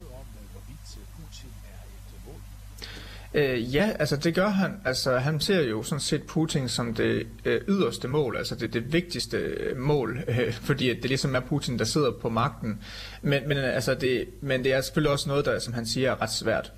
Øh, 3.34 3.76
ja, 3.76 3.92
altså 4.00 4.16
det 4.16 4.36
gør 4.36 4.50
han. 4.50 4.72
Altså 4.86 5.18
han 5.18 5.40
ser 5.40 5.62
jo 5.62 5.84
sådan 5.84 6.00
set 6.00 6.24
Putin 6.24 6.70
som 6.70 6.94
det 6.94 7.28
øh, 7.46 7.62
yderste 7.68 8.08
mål, 8.08 8.38
altså 8.38 8.56
det, 8.56 8.74
det 8.74 8.94
vigtigste 8.94 9.38
øh, 9.38 9.78
mål, 9.78 10.24
øh, 10.28 10.54
fordi 10.68 10.88
det 10.88 11.06
ligesom 11.06 11.36
er 11.36 11.40
Putin, 11.40 11.80
der 11.80 11.86
sidder 11.86 12.12
på 12.12 12.30
magten. 12.30 12.80
Men, 13.22 13.48
men, 13.48 13.58
altså 13.58 13.94
det, 13.94 14.26
men 14.42 14.64
det 14.64 14.74
er 14.74 14.82
selvfølgelig 14.82 15.12
også 15.12 15.30
noget, 15.30 15.46
der, 15.46 15.60
som 15.60 15.74
han 15.74 15.86
siger, 15.86 16.12
er 16.12 16.22
ret 16.22 16.32
svært. 16.32 16.72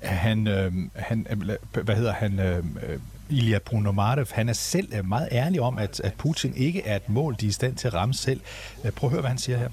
Han, 0.00 0.46
øh, 0.46 0.72
han 0.94 1.26
hvad 1.72 1.96
hedder 1.96 2.12
han, 2.12 2.40
øh, 2.40 2.64
Ilya 3.30 3.58
Ponomarev, 3.58 4.26
han 4.30 4.48
er 4.48 4.52
selv 4.52 4.88
øh, 4.94 5.08
meget 5.08 5.28
ærlig 5.32 5.60
om, 5.60 5.78
at, 5.78 6.00
at 6.00 6.14
Putin 6.14 6.54
ikke 6.56 6.82
er 6.82 6.96
et 6.96 7.08
mål, 7.08 7.36
de 7.40 7.46
er 7.46 7.48
i 7.48 7.52
stand 7.52 7.76
til 7.76 7.88
at 7.88 7.94
ramme 7.94 8.14
selv. 8.14 8.40
Øh, 8.84 8.90
prøv 8.90 9.08
at 9.08 9.10
høre, 9.10 9.20
hvad 9.20 9.30
han 9.30 9.38
siger 9.38 9.58
her. 9.58 9.68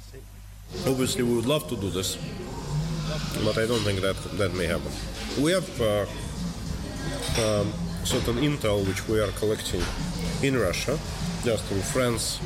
Obviously, 0.88 1.22
we 1.22 1.34
would 1.34 1.46
love 1.46 1.62
to 1.70 1.76
do 1.76 1.90
this. 1.90 2.20
But 3.44 3.58
I 3.58 3.66
don't 3.66 3.84
think 3.84 4.02
that 4.02 4.16
that 4.38 4.54
may 4.54 4.66
happen. 4.66 4.92
We 5.42 5.52
have 5.52 5.70
uh, 5.82 6.06
um, 7.42 7.74
certain 8.04 8.38
intel 8.38 8.86
which 8.88 9.08
we 9.08 9.20
are 9.20 9.32
collecting 9.40 9.82
in 10.44 10.58
Russia, 10.58 10.98
just 11.44 11.64
through 11.66 11.82
friends, 11.82 12.40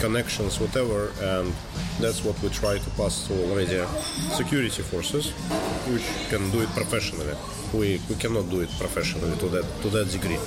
connections, 0.00 0.60
whatever, 0.60 1.10
and 1.20 1.52
that's 2.00 2.24
what 2.24 2.40
we 2.42 2.48
try 2.48 2.78
to 2.78 2.90
pass 2.90 3.26
to 3.28 3.34
already 3.50 3.84
security 4.32 4.82
forces, 4.82 5.30
which 5.92 6.04
can 6.30 6.50
do 6.50 6.60
it 6.60 6.68
professionally. 6.70 7.34
We, 7.72 8.00
we 8.08 8.16
cannot 8.16 8.50
do 8.50 8.60
it 8.60 8.70
professionally 8.78 9.36
to 9.38 9.48
that 9.48 9.66
to 9.82 9.88
that 9.90 10.10
degree. 10.10 10.38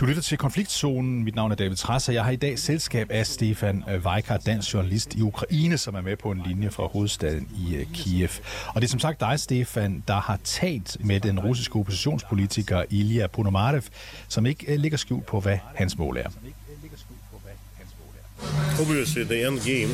Du 0.00 0.06
lytter 0.06 0.22
til 0.22 0.38
Konfliktzonen. 0.38 1.24
Mit 1.24 1.34
navn 1.34 1.52
er 1.52 1.56
David 1.56 1.76
Træs, 1.76 2.08
og 2.08 2.14
jeg 2.14 2.24
har 2.24 2.30
i 2.30 2.36
dag 2.36 2.58
selskab 2.58 3.10
af 3.10 3.26
Stefan 3.26 3.84
øh, 3.90 4.06
Weikart, 4.06 4.46
dansk 4.46 4.74
journalist 4.74 5.14
i 5.14 5.22
Ukraine, 5.22 5.78
som 5.78 5.94
er 5.94 6.00
med 6.00 6.16
på 6.16 6.30
en 6.30 6.42
linje 6.46 6.70
fra 6.70 6.86
hovedstaden 6.86 7.48
i 7.68 7.74
øh, 7.74 7.86
Kiev. 7.94 8.28
Og 8.68 8.74
det 8.74 8.84
er 8.84 8.90
som 8.90 9.00
sagt 9.00 9.20
dig, 9.20 9.40
Stefan, 9.40 10.02
der 10.08 10.20
har 10.20 10.38
talt 10.44 10.96
med 11.04 11.20
den 11.20 11.40
russiske 11.40 11.76
oppositionspolitiker 11.76 12.84
Ilya 12.90 13.26
Ponomarev, 13.26 13.82
som 14.28 14.46
ikke 14.46 14.72
øh, 14.72 14.78
ligger 14.78 14.98
skjult 14.98 15.26
på, 15.26 15.40
hvad 15.40 15.58
hans 15.74 15.98
mål 15.98 16.16
er. 16.16 16.30
Obviously, 18.80 19.24
the 19.24 19.46
end 19.46 19.58
game 19.58 19.92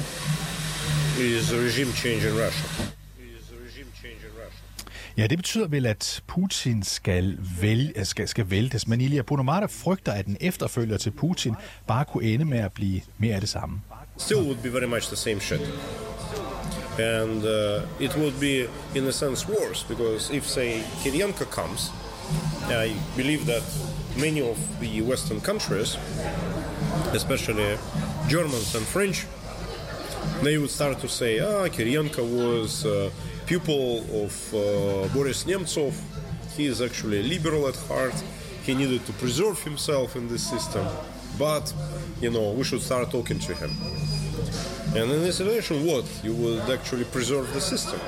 is 1.19 1.53
regime 1.53 1.93
change 1.93 2.29
in 2.29 2.35
Russia. 2.47 3.04
Ja, 5.16 5.26
det 5.26 5.38
betyder 5.38 5.66
vel, 5.68 5.87
at 5.87 6.23
Putin 6.26 6.83
skal, 6.83 7.38
væl, 7.61 7.92
øh, 7.97 8.06
skal, 8.06 8.28
skal 8.28 8.50
væltes, 8.50 8.88
men 8.88 9.00
Ilya 9.00 9.23
Bonomata 9.23 9.66
frygter, 9.66 10.12
at 10.12 10.26
den 10.26 10.37
efterfølger 10.40 10.97
til 10.97 11.11
Putin 11.11 11.54
bare 11.87 12.04
kunne 12.04 12.25
ende 12.25 12.44
med 12.44 12.59
at 12.59 12.73
blive 12.73 13.00
mere 13.18 13.35
af 13.35 13.40
det 13.40 13.50
samme. 13.50 13.80
Still 14.18 14.40
would 14.40 14.56
be 14.62 14.73
very 14.73 14.85
much 14.85 15.06
the 15.06 15.16
same 15.16 15.40
shit. 15.40 15.61
And 16.99 17.44
uh, 17.44 18.04
it 18.04 18.16
would 18.16 18.40
be, 18.40 18.68
in 18.99 19.06
a 19.06 19.12
sense, 19.12 19.49
worse, 19.49 19.87
because 19.88 20.37
if, 20.37 20.47
say, 20.47 20.80
Kirienko 21.04 21.44
comes, 21.44 21.92
I 22.71 22.92
believe 23.16 23.44
that 23.52 23.62
many 24.18 24.40
of 24.42 24.56
the 24.80 25.02
Western 25.02 25.40
countries, 25.40 25.99
especially 27.12 27.78
Germans 28.28 28.75
and 28.75 28.87
French, 28.87 29.26
they 30.42 30.59
would 30.59 30.71
start 30.71 31.00
to 31.00 31.09
say, 31.09 31.40
ah, 31.40 31.68
Kirienko 31.68 32.23
was 32.23 32.85
Uh, 32.85 33.11
pupil 33.47 33.99
of 34.25 34.55
uh, 34.55 35.09
Boris 35.15 35.45
Nemtsov. 35.45 35.95
He 36.57 36.67
is 36.67 36.81
actually 36.81 37.21
a 37.21 37.23
liberal 37.23 37.67
at 37.69 37.77
heart. 37.89 38.15
He 38.63 38.75
needed 38.75 39.05
to 39.07 39.13
preserve 39.15 39.63
himself 39.63 40.17
in 40.17 40.29
this 40.29 40.49
system. 40.49 40.87
But, 41.39 41.73
you 42.21 42.31
know, 42.31 42.53
we 42.53 42.65
should 42.65 42.81
start 42.81 43.11
talking 43.11 43.39
to 43.41 43.55
him. 43.55 43.71
And 44.97 45.11
in 45.11 45.23
this 45.23 45.39
situation, 45.39 45.85
what? 45.85 46.05
You 46.23 46.35
would 46.35 46.71
actually 46.71 47.05
preserve 47.05 47.53
the 47.53 47.61
system. 47.61 48.01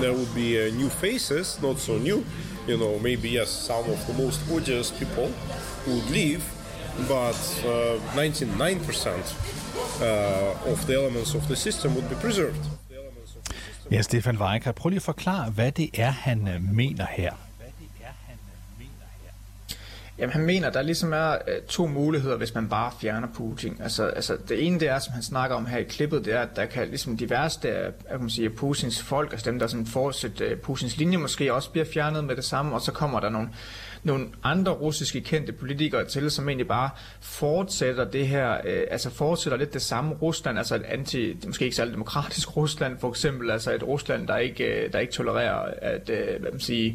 There 0.00 0.12
would 0.12 0.32
be 0.34 0.68
uh, 0.68 0.70
new 0.74 0.88
faces, 0.88 1.60
not 1.60 1.78
so 1.78 1.98
new, 1.98 2.24
you 2.68 2.76
know, 2.76 2.98
maybe 2.98 3.30
yes, 3.30 3.48
some 3.48 3.90
of 3.90 4.06
the 4.06 4.12
most 4.12 4.40
odious 4.50 4.90
people 4.92 5.32
would 5.86 6.10
leave, 6.10 6.44
but 7.08 7.34
uh, 7.64 7.98
99% 8.14 9.08
uh, 10.00 10.70
of 10.70 10.86
the 10.86 10.94
elements 10.94 11.34
of 11.34 11.48
the 11.48 11.56
system 11.56 11.94
would 11.94 12.08
be 12.08 12.16
preserved. 12.16 12.77
Ja, 13.90 14.02
Stefan 14.02 14.38
Weikert, 14.38 14.74
prøv 14.74 14.88
lige 14.88 14.96
at 14.96 15.02
forklare, 15.02 15.50
hvad 15.50 15.72
det 15.72 15.90
er, 16.00 16.10
han 16.10 16.48
øh, 16.48 16.62
mener 16.62 17.06
her. 17.10 17.47
Jamen 20.18 20.32
han 20.32 20.46
mener, 20.46 20.70
der 20.70 20.82
ligesom 20.82 21.12
er 21.12 21.30
øh, 21.30 21.62
to 21.68 21.86
muligheder, 21.86 22.36
hvis 22.36 22.54
man 22.54 22.68
bare 22.68 22.92
fjerner 23.00 23.28
Putin. 23.34 23.76
Altså, 23.82 24.06
altså 24.06 24.36
det 24.48 24.66
ene 24.66 24.80
det 24.80 24.88
er, 24.88 24.98
som 24.98 25.12
han 25.12 25.22
snakker 25.22 25.56
om 25.56 25.66
her 25.66 25.78
i 25.78 25.82
klippet, 25.82 26.24
det 26.24 26.32
er, 26.34 26.40
at 26.40 26.56
der 26.56 26.64
kan 26.64 26.88
ligesom 26.88 27.16
de 27.16 27.30
værste 27.30 27.70
af 27.70 27.92
kan 28.10 28.20
man 28.20 28.30
sige, 28.30 28.50
Putins 28.50 29.02
folk, 29.02 29.32
altså 29.32 29.50
dem, 29.50 29.58
der 29.58 29.66
sådan 29.66 29.86
fortsætter 29.86 30.46
øh, 30.50 30.56
Putins 30.56 30.96
linje, 30.96 31.16
måske 31.16 31.54
også 31.54 31.70
bliver 31.70 31.84
fjernet 31.84 32.24
med 32.24 32.36
det 32.36 32.44
samme, 32.44 32.74
og 32.74 32.80
så 32.80 32.92
kommer 32.92 33.20
der 33.20 33.28
nogle, 33.28 33.48
nogle 34.02 34.26
andre 34.42 34.72
russiske 34.72 35.20
kendte 35.20 35.52
politikere 35.52 36.04
til, 36.04 36.30
som 36.30 36.48
egentlig 36.48 36.68
bare 36.68 36.90
fortsætter 37.20 38.04
det 38.04 38.28
her, 38.28 38.52
øh, 38.64 38.82
altså 38.90 39.10
fortsætter 39.10 39.58
lidt 39.58 39.74
det 39.74 39.82
samme 39.82 40.14
Rusland, 40.14 40.58
altså 40.58 40.74
et 40.74 40.82
anti, 40.82 41.36
måske 41.46 41.64
ikke 41.64 41.76
særlig 41.76 41.94
demokratisk 41.94 42.56
Rusland, 42.56 42.98
for 42.98 43.08
eksempel, 43.08 43.50
altså 43.50 43.74
et 43.74 43.82
Rusland, 43.82 44.26
der 44.26 44.36
ikke, 44.36 44.64
øh, 44.64 44.92
der 44.92 44.98
ikke 44.98 45.12
tolererer, 45.12 45.74
at, 45.82 46.10
øh, 46.10 46.40
hvad 46.40 46.50
man 46.50 46.60
siger, 46.60 46.94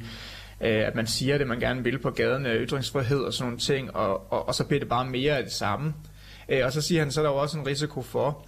øh, 0.63 0.87
at 0.87 0.95
man 0.95 1.07
siger 1.07 1.37
det, 1.37 1.47
man 1.47 1.59
gerne 1.59 1.83
vil 1.83 1.99
på 1.99 2.09
gaden, 2.09 2.45
øh, 2.45 2.61
ytringsfrihed 2.61 3.19
og 3.19 3.33
sådan 3.33 3.45
nogle 3.45 3.59
ting, 3.59 3.95
og, 3.95 4.31
og, 4.31 4.47
og 4.47 4.55
så 4.55 4.63
bliver 4.63 4.79
det 4.79 4.89
bare 4.89 5.05
mere 5.05 5.37
af 5.37 5.43
det 5.43 5.53
samme. 5.53 5.93
Øh, 6.49 6.65
og 6.65 6.71
så 6.71 6.81
siger 6.81 7.01
han, 7.01 7.11
så 7.11 7.21
er 7.21 7.23
der 7.23 7.31
jo 7.31 7.37
også 7.37 7.57
en 7.59 7.67
risiko 7.67 8.01
for, 8.01 8.45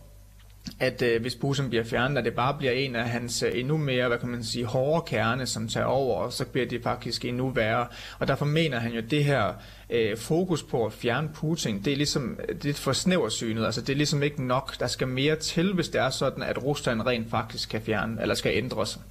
at 0.79 1.01
øh, 1.01 1.21
hvis 1.21 1.35
Putin 1.35 1.69
bliver 1.69 1.83
fjernet, 1.83 2.17
at 2.17 2.25
det 2.25 2.33
bare 2.33 2.55
bliver 2.57 2.71
en 2.71 2.95
af 2.95 3.09
hans 3.09 3.43
øh, 3.43 3.51
endnu 3.59 3.77
mere, 3.77 4.07
hvad 4.07 4.17
kan 4.17 4.29
man 4.29 4.43
sige, 4.43 4.65
hårde 4.65 5.05
kerne, 5.07 5.45
som 5.45 5.67
tager 5.67 5.85
over, 5.85 6.21
og 6.21 6.33
så 6.33 6.45
bliver 6.45 6.67
det 6.67 6.83
faktisk 6.83 7.25
endnu 7.25 7.49
værre. 7.49 7.87
Og 8.19 8.27
derfor 8.27 8.45
mener 8.45 8.79
han 8.79 8.91
jo, 8.91 8.97
at 8.97 9.11
det 9.11 9.25
her 9.25 9.53
øh, 9.89 10.17
fokus 10.17 10.63
på 10.63 10.85
at 10.85 10.93
fjerne 10.93 11.29
Putin, 11.33 11.81
det 11.85 11.93
er 11.93 11.97
ligesom 11.97 12.39
det 12.63 12.65
er 12.65 12.73
for 12.73 12.93
snæversynet. 12.93 13.65
Altså 13.65 13.81
det 13.81 13.89
er 13.89 13.97
ligesom 13.97 14.23
ikke 14.23 14.43
nok. 14.47 14.79
Der 14.79 14.87
skal 14.87 15.07
mere 15.07 15.35
til, 15.35 15.73
hvis 15.73 15.89
det 15.89 16.01
er 16.01 16.09
sådan, 16.09 16.43
at 16.43 16.63
Rusland 16.63 17.01
rent 17.01 17.29
faktisk 17.29 17.69
kan 17.69 17.81
fjerne, 17.81 18.21
eller 18.21 18.35
skal 18.35 18.51
ændre 18.55 18.85
sig. 18.85 19.01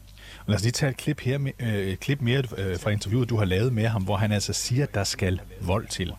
Lad 0.47 0.57
os 0.57 0.63
lige 0.63 0.73
tage 0.73 0.91
et 0.91 0.97
klip, 0.97 1.21
her, 1.21 1.51
øh, 1.61 1.75
et 1.75 2.01
klip 2.01 2.21
mere 2.21 2.43
øh, 2.59 2.81
fra 2.81 2.91
interviewet, 2.91 3.31
du 3.31 3.37
har 3.37 3.45
lavet 3.45 3.73
med 3.73 3.87
ham, 3.87 4.03
hvor 4.03 4.17
han 4.17 4.33
altså 4.33 4.53
siger, 4.53 4.83
at 4.83 4.95
der 4.95 5.05
skal 5.05 5.41
vold 5.61 5.87
til. 5.89 6.13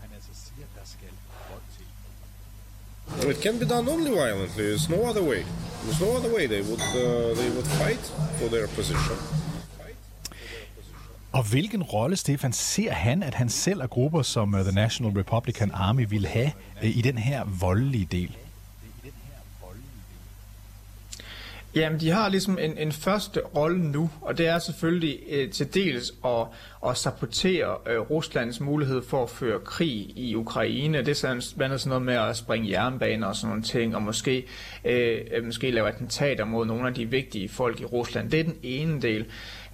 It 3.30 3.38
can 3.44 3.60
be 3.60 3.66
done 3.66 3.92
only 3.92 4.12
violently. 4.12 4.64
There's 4.64 4.90
no 4.90 5.10
other 5.10 5.22
way. 5.22 5.42
There's 5.84 6.02
no 6.02 6.12
other 6.18 6.36
way. 6.36 6.48
They 6.48 6.62
would 6.62 6.82
uh, 6.82 7.38
they 7.38 7.50
would 7.50 7.68
fight 7.68 8.14
for 8.40 8.48
their 8.48 8.68
position. 8.68 9.18
Og 11.32 11.44
hvilken 11.44 11.84
rolle, 11.84 12.16
Stefan, 12.16 12.54
ser 12.54 12.92
han, 12.92 13.24
at 13.24 13.34
han 13.34 13.50
selv 13.50 13.82
og 13.82 13.90
grupper 13.90 14.22
som 14.22 14.54
uh, 14.54 14.62
The 14.62 14.72
National 14.72 15.18
Republican 15.18 15.72
Army 15.72 16.06
vil 16.10 16.28
have 16.28 16.52
uh, 16.84 16.98
i 16.98 17.02
den 17.02 17.18
her 17.18 17.44
voldelige 17.60 18.08
del? 18.12 18.38
Jamen, 21.76 22.00
de 22.00 22.10
har 22.10 22.30
ligesom 22.30 22.58
en, 22.62 22.78
en 22.78 22.92
første 22.92 23.42
rolle 23.56 23.92
nu, 23.92 24.10
og 24.22 24.38
det 24.38 24.48
er 24.48 24.60
selvfølgelig 24.60 25.20
øh, 25.30 25.52
til 25.52 25.74
dels 25.74 26.14
at, 26.26 26.48
at 26.88 26.98
sabotere 26.98 27.78
øh, 27.88 28.00
Ruslands 28.00 28.60
mulighed 28.60 29.02
for 29.02 29.24
at 29.24 29.30
føre 29.30 29.60
krig 29.60 30.18
i 30.18 30.36
Ukraine. 30.36 30.98
Det 30.98 31.08
er 31.08 31.14
sådan, 31.14 31.42
sådan 31.42 31.80
noget 31.86 32.02
med 32.02 32.14
at 32.14 32.38
springe 32.38 32.70
jernbaner 32.70 33.28
og 33.28 33.36
sådan 33.36 33.50
nogle 33.50 33.64
ting, 33.64 33.96
og 33.96 34.02
måske, 34.02 34.46
øh, 34.86 35.18
øh, 35.34 35.46
måske 35.46 35.72
lave 35.72 35.88
attentater 35.88 36.46
mod 36.46 36.66
nogle 36.66 36.88
af 36.88 36.94
de 36.94 37.06
vigtige 37.06 37.50
folk 37.50 37.82
i 37.82 37.86
Rusland. 37.86 38.32
Det 38.32 38.40
er 38.40 38.44
den 38.44 38.58
ene 38.64 39.02
del. 39.02 39.26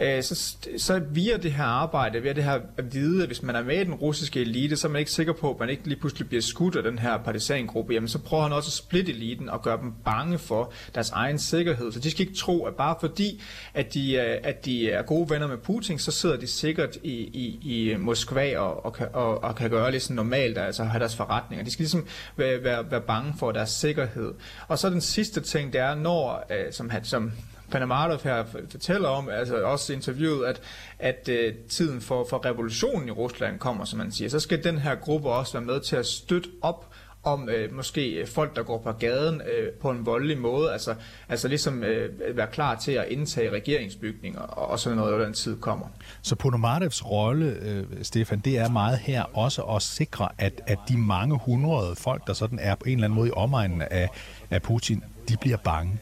Øh, 0.02 0.24
så, 0.24 0.58
så 0.78 1.02
via 1.12 1.38
det 1.38 1.52
her 1.52 1.64
arbejde, 1.64 2.22
via 2.22 2.34
det 2.34 2.44
her 2.44 2.60
at 2.78 2.94
vide, 2.94 3.22
at 3.22 3.30
hvis 3.30 3.44
man 3.44 3.56
er 3.56 3.64
med 3.64 3.82
i 3.82 3.84
den 3.84 3.94
russiske 3.94 4.42
elite, 4.42 4.76
så 4.76 4.88
er 4.88 4.92
man 4.92 5.00
ikke 5.00 5.12
sikker 5.12 5.34
på, 5.34 5.52
at 5.52 5.60
man 5.60 5.70
ikke 5.70 5.88
lige 5.88 6.00
pludselig 6.00 6.28
bliver 6.28 6.42
skudt 6.42 6.76
af 6.76 6.84
den 6.84 7.00
her 7.00 7.18
partisangruppe. 7.18 7.94
Jamen, 7.94 8.08
så 8.08 8.20
prøver 8.20 8.44
han 8.44 8.54
også 8.54 8.68
at 8.68 8.74
splitte 8.74 9.12
eliten 9.12 9.50
og 9.50 9.62
gøre 9.62 9.78
dem 9.82 9.94
bange 10.06 10.38
for 10.38 10.74
deres 10.96 11.10
egen 11.10 11.40
sikkerhed. 11.40 11.91
Så 11.92 12.00
de 12.00 12.12
skal 12.12 12.28
ikke 12.28 12.40
tro, 12.40 12.66
at 12.66 12.76
bare 12.76 12.96
fordi, 13.00 13.42
at 13.74 13.94
de, 13.94 14.14
øh, 14.14 14.38
at 14.44 14.66
de 14.66 14.92
er 14.92 15.02
gode 15.02 15.30
venner 15.30 15.48
med 15.48 15.58
Putin, 15.58 16.00
så 16.00 16.12
sidder 16.12 16.38
de 16.38 16.48
sikkert 16.48 16.98
i, 17.04 17.14
i, 17.14 17.60
i 17.64 17.96
Moskva 17.96 18.58
og, 18.58 18.86
og, 18.86 18.96
og, 19.14 19.44
og 19.44 19.56
kan 19.56 19.70
gøre 19.70 19.92
ligesom 19.92 20.16
normalt, 20.16 20.58
altså 20.58 20.84
have 20.84 21.00
deres 21.00 21.16
forretninger. 21.16 21.66
De 21.66 21.72
skal 21.72 21.84
ligesom 21.84 22.08
være, 22.36 22.64
være, 22.64 22.92
være 22.92 23.02
bange 23.02 23.34
for 23.40 23.52
deres 23.52 23.70
sikkerhed. 23.70 24.34
Og 24.68 24.80
så 24.80 24.90
den 24.90 25.02
sidste 25.02 25.42
ting, 25.42 25.74
det 25.74 25.82
er, 25.82 25.96
når, 25.96 26.46
øh, 26.50 26.74
som, 26.74 26.92
som 27.04 27.32
Panamarov 27.72 28.24
her 28.24 28.46
fortæller 28.70 29.10
om, 29.10 29.30
altså 29.30 29.64
også 29.64 29.94
interviewet, 29.94 30.46
at, 30.46 30.62
at 31.00 31.30
øh, 31.30 31.54
tiden 31.70 32.02
for, 32.02 32.28
for 32.30 32.46
revolutionen 32.46 33.08
i 33.08 33.12
Rusland 33.12 33.60
kommer, 33.60 33.86
som 33.86 34.00
man 34.00 34.12
siger, 34.12 34.30
så 34.30 34.40
skal 34.40 34.64
den 34.64 34.78
her 34.78 34.96
gruppe 34.96 35.30
også 35.30 35.54
være 35.54 35.66
med 35.66 35.80
til 35.80 35.96
at 35.96 36.06
støtte 36.06 36.50
op 36.62 36.91
om 37.24 37.50
øh, 37.50 37.74
måske 37.74 38.26
folk, 38.28 38.56
der 38.56 38.64
går 38.64 38.78
på 38.78 38.92
gaden 38.92 39.42
øh, 39.42 39.72
på 39.74 39.90
en 39.90 40.06
voldelig 40.06 40.38
måde, 40.38 40.74
altså, 40.74 40.96
altså 41.30 41.48
ligesom 41.48 41.84
øh, 41.84 42.38
være 42.38 42.48
klar 42.48 42.76
til 42.76 42.92
at 42.92 43.08
indtage 43.08 43.50
regeringsbygninger 43.50 44.40
og, 44.40 44.68
og 44.68 44.80
sådan 44.80 44.98
noget, 44.98 45.18
når 45.18 45.26
den 45.26 45.34
tid 45.34 45.58
kommer. 45.60 45.88
Så 46.22 46.36
Ponomarevs 46.36 47.06
rolle, 47.06 47.46
øh, 47.46 47.86
Stefan, 48.02 48.40
det 48.40 48.58
er 48.58 48.70
meget 48.70 48.98
her 48.98 49.24
også 49.38 49.62
at 49.62 49.82
sikre, 49.82 50.30
at, 50.38 50.62
at 50.68 50.80
de 50.88 50.98
mange 50.98 51.38
hundrede 51.38 51.96
folk, 51.96 52.28
der 52.28 52.34
sådan 52.34 52.60
er 52.60 52.76
på 52.76 52.86
en 52.86 52.92
eller 52.92 53.06
anden 53.06 53.16
måde 53.16 53.28
i 53.28 53.32
omegnen 53.36 53.82
af, 53.82 54.10
af 54.50 54.62
Putin, 54.62 55.04
de 55.30 55.38
bliver 55.38 55.58
bange. 55.58 56.00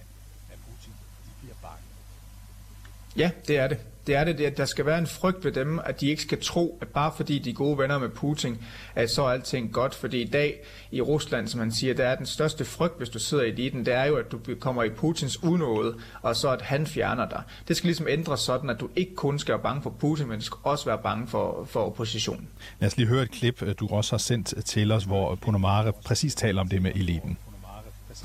Ja, 3.18 3.32
det 3.48 3.58
er 3.58 3.68
det. 3.68 3.78
Det 4.08 4.16
er 4.16 4.24
det, 4.24 4.38
det, 4.38 4.46
at 4.46 4.58
der 4.58 4.66
skal 4.66 4.86
være 4.86 5.00
en 5.00 5.08
frygt 5.08 5.46
ved 5.46 5.52
dem, 5.52 5.80
at 5.86 6.02
de 6.02 6.08
ikke 6.10 6.22
skal 6.22 6.42
tro, 6.42 6.78
at 6.82 6.88
bare 6.88 7.12
fordi 7.16 7.40
de 7.40 7.50
er 7.50 7.54
gode 7.54 7.78
venner 7.78 8.00
med 8.00 8.10
Putin, 8.10 8.58
at 8.96 9.10
så 9.10 9.24
er 9.24 9.30
alting 9.30 9.74
godt. 9.74 9.96
Fordi 9.96 10.22
i 10.22 10.28
dag 10.28 10.60
i 10.92 11.02
Rusland, 11.02 11.48
som 11.48 11.60
man 11.60 11.72
siger, 11.72 11.94
der 11.94 12.06
er 12.06 12.16
den 12.16 12.26
største 12.26 12.66
frygt, 12.66 12.98
hvis 12.98 13.10
du 13.10 13.20
sidder 13.20 13.44
i 13.44 13.50
eliten, 13.50 13.86
det 13.86 13.94
er 13.94 14.06
jo, 14.06 14.16
at 14.16 14.32
du 14.32 14.40
kommer 14.60 14.84
i 14.84 14.90
Putins 14.90 15.44
unåde, 15.44 15.96
og 16.22 16.36
så 16.36 16.52
at 16.52 16.62
han 16.62 16.88
fjerner 16.88 17.30
dig. 17.30 17.44
Det 17.68 17.78
skal 17.78 17.88
ligesom 17.88 18.08
ændres 18.10 18.40
sådan, 18.40 18.70
at 18.70 18.80
du 18.80 18.90
ikke 18.96 19.16
kun 19.16 19.40
skal 19.40 19.52
være 19.52 19.64
bange 19.64 19.82
for 19.82 19.90
Putin, 19.90 20.28
men 20.28 20.40
du 20.40 20.46
skal 20.46 20.58
også 20.64 20.86
være 20.86 21.00
bange 21.04 21.28
for, 21.28 21.68
for 21.70 21.80
oppositionen. 21.80 22.48
Lad 22.80 22.88
os 22.88 22.98
lige 22.98 23.08
høre 23.08 23.24
et 23.24 23.32
klip, 23.32 23.64
du 23.80 23.88
også 23.88 24.12
har 24.12 24.18
sendt 24.18 24.66
til 24.66 24.92
os, 24.92 25.04
hvor 25.04 25.36
Ponomare 25.36 25.94
præcis 26.06 26.36
taler 26.36 26.62
om 26.62 26.68
det 26.68 26.82
med 26.82 26.92
eliten. 26.96 27.38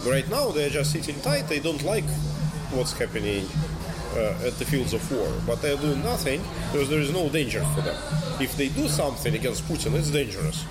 Right 0.00 0.28
now 0.30 0.50
they're 0.50 0.78
just 0.78 0.90
sitting 0.90 1.22
tight. 1.22 1.44
They 1.46 1.60
don't 1.60 1.94
like 1.94 2.06
what's 2.72 2.98
happening 2.98 3.44
uh, 4.16 4.46
at 4.46 4.58
the 4.58 4.64
fields 4.64 4.92
of 4.92 5.02
war, 5.12 5.28
but 5.46 5.60
they're 5.62 5.76
doing 5.76 6.02
nothing 6.02 6.42
because 6.72 6.88
there 6.88 7.00
is 7.00 7.12
no 7.12 7.28
danger 7.28 7.62
for 7.74 7.80
them. 7.82 7.96
If 8.40 8.56
they 8.56 8.68
do 8.68 8.88
something 8.88 9.34
against 9.34 9.64
Putin, 9.64 9.94
it's 9.94 10.10
dangerous. 10.10 10.64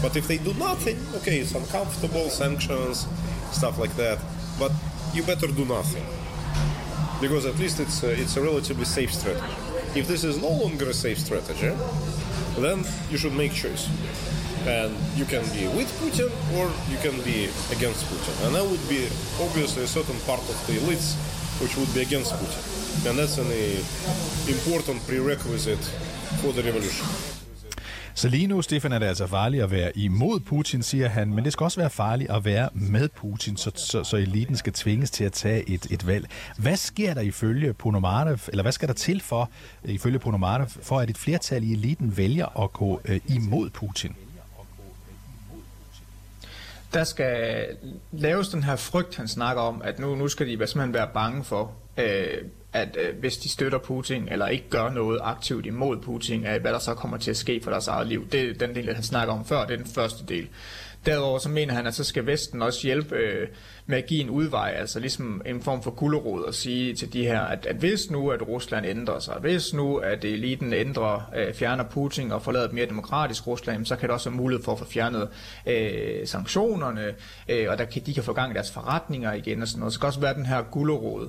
But 0.00 0.16
if 0.16 0.26
they 0.26 0.38
do 0.38 0.52
nothing, 0.54 0.98
okay, 1.16 1.38
it's 1.38 1.54
uncomfortable, 1.54 2.28
sanctions, 2.28 3.06
stuff 3.52 3.78
like 3.78 3.94
that. 3.96 4.18
But 4.58 4.72
you 5.14 5.22
better 5.22 5.46
do 5.46 5.64
nothing 5.64 6.04
because 7.20 7.46
at 7.46 7.56
least 7.58 7.78
it's 7.78 8.02
a, 8.02 8.10
it's 8.10 8.36
a 8.36 8.42
relatively 8.42 8.84
safe 8.84 9.14
strategy. 9.14 9.54
If 9.94 10.08
this 10.08 10.24
is 10.24 10.40
no 10.42 10.48
longer 10.48 10.86
a 10.86 10.94
safe 10.94 11.18
strategy, 11.18 11.72
then 12.58 12.84
you 13.10 13.16
should 13.16 13.34
make 13.34 13.52
choice. 13.52 13.88
And 14.66 14.94
you 15.16 15.24
can 15.24 15.42
be 15.54 15.66
with 15.68 15.90
Putin 16.00 16.30
or 16.56 16.70
you 16.90 16.98
can 16.98 17.20
be 17.22 17.44
against 17.70 18.06
Putin. 18.06 18.46
And 18.46 18.54
that 18.56 18.64
would 18.64 18.88
be 18.88 19.06
obviously 19.40 19.84
a 19.84 19.86
certain 19.86 20.18
part 20.20 20.40
of 20.40 20.66
the 20.66 20.74
elites 20.74 21.14
which 21.62 21.74
would 21.78 21.92
be 21.94 22.02
against 22.08 22.30
Putin. 22.40 22.62
And 23.08 23.14
that's 23.18 23.36
an 23.44 23.50
important 24.54 24.98
prerequisite 25.08 25.84
for 26.40 26.50
the 26.52 26.62
revolution. 26.68 27.06
Så 28.14 28.28
lige 28.28 28.46
nu, 28.46 28.62
Stefan, 28.62 28.92
er 28.92 28.98
det 28.98 29.06
altså 29.06 29.26
farligt 29.26 29.62
at 29.62 29.70
være 29.70 29.98
imod 29.98 30.40
Putin, 30.40 30.82
siger 30.82 31.08
han, 31.08 31.34
men 31.34 31.44
det 31.44 31.52
skal 31.52 31.64
også 31.64 31.80
være 31.80 31.90
farligt 31.90 32.30
at 32.30 32.44
være 32.44 32.68
med 32.72 33.08
Putin, 33.08 33.56
så, 33.56 33.70
så, 33.74 34.04
så 34.04 34.16
eliten 34.16 34.56
skal 34.56 34.72
tvinges 34.72 35.10
til 35.10 35.24
at 35.24 35.32
tage 35.32 35.70
et, 35.70 35.86
et 35.90 36.06
valg. 36.06 36.26
Hvad 36.58 36.76
sker 36.76 37.14
der 37.14 37.20
ifølge 37.20 37.72
Ponomarev, 37.72 38.38
eller 38.48 38.62
hvad 38.62 38.72
skal 38.72 38.88
der 38.88 38.94
til 38.94 39.20
for, 39.20 39.50
ifølge 39.84 40.18
Ponomarev, 40.18 40.66
for 40.82 41.00
at 41.00 41.10
et 41.10 41.18
flertal 41.18 41.64
i 41.64 41.72
eliten 41.72 42.16
vælger 42.16 42.62
at 42.62 42.72
gå 42.72 43.00
øh, 43.04 43.20
imod 43.28 43.70
Putin? 43.70 44.16
Der 46.94 47.04
skal 47.04 47.66
laves 48.12 48.48
den 48.48 48.62
her 48.62 48.76
frygt, 48.76 49.16
han 49.16 49.28
snakker 49.28 49.62
om, 49.62 49.82
at 49.84 49.98
nu, 49.98 50.14
nu 50.14 50.28
skal 50.28 50.46
de 50.46 50.52
simpelthen 50.52 50.94
være 50.94 51.08
bange 51.14 51.44
for, 51.44 51.72
øh, 51.96 52.38
at 52.72 52.96
øh, 53.00 53.18
hvis 53.20 53.36
de 53.36 53.48
støtter 53.48 53.78
Putin, 53.78 54.28
eller 54.28 54.46
ikke 54.48 54.70
gør 54.70 54.90
noget 54.90 55.20
aktivt 55.22 55.66
imod 55.66 56.00
Putin, 56.00 56.46
at 56.46 56.60
hvad 56.60 56.72
der 56.72 56.78
så 56.78 56.94
kommer 56.94 57.16
til 57.16 57.30
at 57.30 57.36
ske 57.36 57.60
for 57.64 57.70
deres 57.70 57.88
eget 57.88 58.06
liv. 58.06 58.28
Det 58.28 58.50
er 58.50 58.66
den 58.66 58.74
del, 58.74 58.94
han 58.94 59.02
snakker 59.02 59.34
om 59.34 59.44
før, 59.44 59.64
det 59.66 59.72
er 59.74 59.76
den 59.76 59.92
første 59.94 60.26
del. 60.28 60.48
Derudover 61.06 61.38
så 61.38 61.48
mener 61.48 61.74
han, 61.74 61.86
at 61.86 61.94
så 61.94 62.04
skal 62.04 62.26
Vesten 62.26 62.62
også 62.62 62.80
hjælpe 62.82 63.16
øh, 63.16 63.48
med 63.86 63.98
at 63.98 64.06
give 64.06 64.20
en 64.20 64.30
udvej, 64.30 64.74
altså 64.76 65.00
ligesom 65.00 65.42
en 65.46 65.62
form 65.62 65.82
for 65.82 65.90
gulderod 65.90 66.42
og 66.42 66.54
sige 66.54 66.94
til 66.94 67.12
de 67.12 67.24
her, 67.24 67.40
at, 67.40 67.66
at 67.66 67.76
hvis 67.76 68.10
nu 68.10 68.30
at 68.30 68.48
Rusland 68.48 68.86
ændrer 68.86 69.18
sig, 69.18 69.36
hvis 69.40 69.74
nu 69.74 69.96
at 69.96 70.24
eliten 70.24 70.72
ændrer, 70.72 71.30
øh, 71.36 71.54
fjerner 71.54 71.84
Putin 71.84 72.32
og 72.32 72.42
forlader 72.42 72.64
et 72.64 72.72
mere 72.72 72.86
demokratisk 72.86 73.46
Rusland, 73.46 73.86
så 73.86 73.96
kan 73.96 74.08
det 74.08 74.14
også 74.14 74.30
være 74.30 74.36
mulighed 74.36 74.64
for 74.64 74.72
at 74.72 74.78
få 74.78 74.84
fjernet 74.84 75.28
øh, 75.66 76.26
sanktionerne, 76.26 77.14
øh, 77.48 77.66
og 77.70 77.78
der 77.78 77.84
kan, 77.84 78.02
de 78.06 78.14
kan 78.14 78.22
få 78.22 78.32
gang 78.32 78.50
i 78.50 78.54
deres 78.54 78.70
forretninger 78.70 79.32
igen 79.32 79.62
og 79.62 79.68
sådan 79.68 79.80
noget. 79.80 79.92
Så 79.92 79.96
skal 79.96 80.06
også 80.06 80.20
være 80.20 80.34
den 80.34 80.46
her 80.46 80.62
gulderod. 80.62 81.28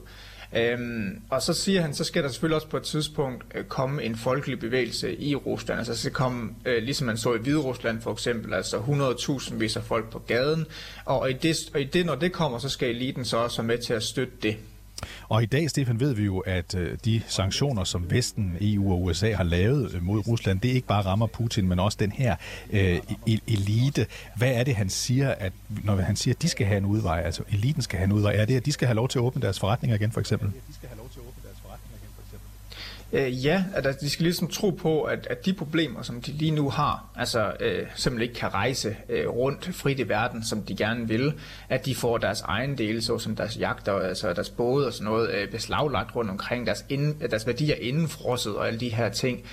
Øhm, 0.55 1.21
og 1.29 1.41
så 1.41 1.53
siger 1.53 1.81
han, 1.81 1.93
så 1.93 2.03
skal 2.03 2.23
der 2.23 2.29
selvfølgelig 2.29 2.55
også 2.55 2.67
på 2.67 2.77
et 2.77 2.83
tidspunkt 2.83 3.43
øh, 3.55 3.63
komme 3.63 4.03
en 4.03 4.15
folkelig 4.15 4.59
bevægelse 4.59 5.15
i 5.21 5.35
Rusland. 5.35 5.79
Altså 5.79 5.93
så 5.93 5.99
skal 5.99 6.11
komme, 6.11 6.55
øh, 6.65 6.83
ligesom 6.83 7.07
man 7.07 7.17
så 7.17 7.33
i 7.33 7.37
Hvide 7.37 7.57
Rusland 7.57 8.01
for 8.01 8.11
eksempel, 8.11 8.53
altså 8.53 8.77
100.000 8.77 9.55
viser 9.55 9.81
folk 9.81 10.09
på 10.11 10.19
gaden. 10.19 10.65
Og 11.05 11.29
i, 11.29 11.33
det, 11.33 11.57
og 11.73 11.81
i 11.81 11.83
det, 11.83 12.05
når 12.05 12.15
det 12.15 12.31
kommer, 12.31 12.59
så 12.59 12.69
skal 12.69 12.89
eliten 12.89 13.25
så 13.25 13.37
også 13.37 13.61
være 13.61 13.67
med 13.67 13.77
til 13.77 13.93
at 13.93 14.03
støtte 14.03 14.33
det. 14.43 14.57
Og 15.29 15.43
i 15.43 15.45
dag, 15.45 15.69
Stefan, 15.69 15.99
ved 15.99 16.13
vi 16.13 16.23
jo, 16.23 16.39
at 16.39 16.75
øh, 16.75 16.97
de 17.05 17.21
sanktioner, 17.27 17.83
som 17.83 18.11
Vesten, 18.11 18.57
EU 18.61 18.91
og 18.91 19.03
USA 19.03 19.33
har 19.33 19.43
lavet 19.43 19.93
øh, 19.95 20.03
mod 20.03 20.27
Rusland, 20.27 20.59
det 20.59 20.69
ikke 20.69 20.87
bare 20.87 21.05
rammer 21.05 21.27
Putin, 21.27 21.67
men 21.67 21.79
også 21.79 21.97
den 22.01 22.11
her 22.11 22.35
øh, 22.71 22.97
e-, 23.29 23.39
elite. 23.47 24.05
Hvad 24.35 24.51
er 24.51 24.63
det, 24.63 24.75
han 24.75 24.89
siger, 24.89 25.31
at 25.31 25.53
når 25.83 25.95
han 25.95 26.15
siger, 26.15 26.33
at 26.35 26.41
de 26.41 26.49
skal 26.49 26.67
have 26.67 26.77
en 26.77 26.85
udvej, 26.85 27.21
altså 27.25 27.43
eliten 27.51 27.81
skal 27.81 27.97
have 27.97 28.05
en 28.05 28.11
udvej, 28.11 28.35
er 28.35 28.45
det, 28.45 28.57
at 28.57 28.65
de 28.65 28.71
skal 28.71 28.87
have 28.87 28.95
lov 28.95 29.09
til 29.09 29.19
at 29.19 29.23
åbne 29.23 29.41
deres 29.41 29.59
forretninger 29.59 29.95
igen, 29.95 30.11
for 30.11 30.19
eksempel? 30.19 30.47
De 30.67 30.73
skal 30.73 30.89
have 30.89 30.97
lov 30.97 31.09
til 31.09 31.19
at 31.19 31.25
åbne 31.27 31.43
Øh, 33.13 33.45
ja, 33.45 33.63
at 33.73 34.01
de 34.01 34.09
skal 34.09 34.23
ligesom 34.23 34.47
tro 34.47 34.69
på, 34.69 35.01
at, 35.01 35.27
at 35.29 35.45
de 35.45 35.53
problemer, 35.53 36.01
som 36.01 36.21
de 36.21 36.31
lige 36.31 36.51
nu 36.51 36.69
har, 36.69 37.05
altså 37.15 37.53
øh, 37.59 37.87
simpelthen 37.95 38.21
ikke 38.21 38.39
kan 38.39 38.53
rejse 38.53 38.97
øh, 39.09 39.27
rundt 39.27 39.75
frit 39.75 39.99
i 39.99 40.09
verden, 40.09 40.43
som 40.45 40.61
de 40.61 40.75
gerne 40.75 41.07
vil, 41.07 41.33
at 41.69 41.85
de 41.85 41.95
får 41.95 42.17
deres 42.17 42.41
egen 42.41 42.77
dele, 42.77 43.01
såsom 43.01 43.35
deres 43.35 43.59
jagter, 43.59 43.93
altså 43.93 44.33
deres 44.33 44.49
både 44.49 44.87
og 44.87 44.93
sådan 44.93 45.05
noget, 45.05 45.29
øh, 45.29 45.51
beslaglagt 45.51 46.15
rundt 46.15 46.31
omkring, 46.31 46.67
deres, 46.67 46.85
ind, 46.89 47.19
deres 47.19 47.47
værdier 47.47 47.75
indenfrosset 47.75 48.55
og 48.55 48.67
alle 48.67 48.79
de 48.79 48.89
her 48.89 49.09
ting 49.09 49.43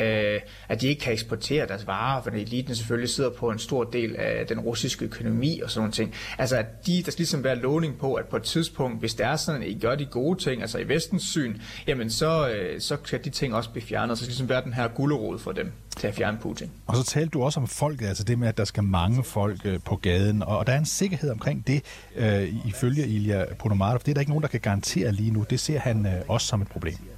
øh, 0.00 0.40
at 0.68 0.80
de 0.80 0.86
ikke 0.86 1.00
kan 1.00 1.12
eksportere 1.12 1.66
deres 1.66 1.86
varer, 1.86 2.22
fordi 2.22 2.42
eliten 2.42 2.74
selvfølgelig 2.74 3.10
sidder 3.10 3.30
på 3.30 3.50
en 3.50 3.58
stor 3.58 3.84
del 3.84 4.16
af 4.16 4.46
den 4.46 4.60
russiske 4.60 5.04
økonomi 5.04 5.60
og 5.60 5.70
sådan 5.70 5.80
nogle 5.80 5.92
ting. 5.92 6.14
Altså 6.38 6.56
at 6.56 6.86
de, 6.86 7.02
der 7.04 7.10
skal 7.10 7.20
ligesom 7.22 7.44
være 7.44 7.56
lovning 7.56 7.98
på, 7.98 8.14
at 8.14 8.24
på 8.26 8.36
et 8.36 8.42
tidspunkt, 8.42 9.00
hvis 9.00 9.14
det 9.14 9.26
er 9.26 9.36
sådan, 9.36 9.62
at 9.62 9.68
I 9.68 9.78
gør 9.78 9.94
de 9.94 10.04
gode 10.04 10.42
ting, 10.42 10.62
altså 10.62 10.78
i 10.78 10.88
vestens 10.88 11.22
syn, 11.22 11.56
jamen 11.86 12.10
så, 12.10 12.50
øh, 12.50 12.80
så 12.80 12.96
skal 13.04 13.24
de 13.24 13.30
ting 13.30 13.54
også 13.54 13.70
blive 13.70 13.84
fjernet, 13.84 14.18
så 14.18 14.24
skal 14.24 14.30
ligesom 14.30 14.48
være 14.48 14.64
den 14.64 14.72
her 14.72 14.88
gulderod 14.88 15.38
for 15.38 15.52
dem 15.52 15.72
til 15.96 16.06
at 16.06 16.14
fjerne 16.14 16.38
Putin. 16.40 16.70
Og 16.86 16.96
så 16.96 17.04
talte 17.04 17.30
du 17.30 17.42
også 17.42 17.60
om 17.60 17.66
folket, 17.66 18.06
altså 18.06 18.24
det 18.24 18.38
med, 18.38 18.48
at 18.48 18.58
der 18.58 18.64
skal 18.64 18.84
mange 18.84 19.24
folk 19.24 19.60
øh, 19.64 19.80
på 19.84 19.96
gaden, 19.96 20.42
og 20.42 20.66
der 20.66 20.72
er 20.72 20.78
en 20.78 20.86
sikkerhed 20.86 21.30
omkring 21.30 21.66
det, 21.66 21.82
øh, 22.16 22.66
ifølge 22.66 23.06
Ilya 23.06 23.44
Ponomarov. 23.58 23.98
Det 23.98 24.08
er 24.08 24.14
der 24.14 24.20
ikke 24.20 24.30
nogen, 24.30 24.42
der 24.42 24.48
kan 24.48 24.60
garantere 24.60 25.12
lige 25.12 25.30
nu. 25.30 25.44
Det 25.50 25.60
ser 25.60 25.78
han 25.78 26.06
øh, 26.06 26.12
også 26.28 26.46
som 26.46 26.62
et 26.62 26.68
problem. 26.68 27.15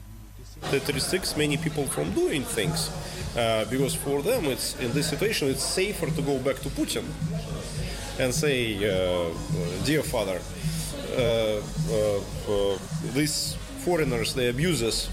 That 0.70 0.86
restricts 0.88 1.36
many 1.36 1.56
people 1.56 1.84
from 1.86 2.10
doing 2.12 2.42
things. 2.42 2.90
Uh, 3.36 3.64
because 3.70 3.94
for 3.94 4.22
them 4.22 4.46
it's 4.46 4.74
in 4.80 4.90
this 4.92 5.08
situation 5.08 5.48
it's 5.48 5.62
safer 5.62 6.06
to 6.06 6.22
go 6.22 6.38
back 6.38 6.56
to 6.56 6.68
Putin 6.70 7.04
and 8.18 8.34
say 8.34 8.74
uh, 8.76 9.30
dear 9.84 10.02
father 10.02 10.40
uh, 11.16 11.60
uh, 11.90 12.18
uh, 12.48 12.78
these 13.12 13.54
foreigners 13.84 14.34
they 14.34 14.48
abuse 14.48 14.82
us 14.82 15.10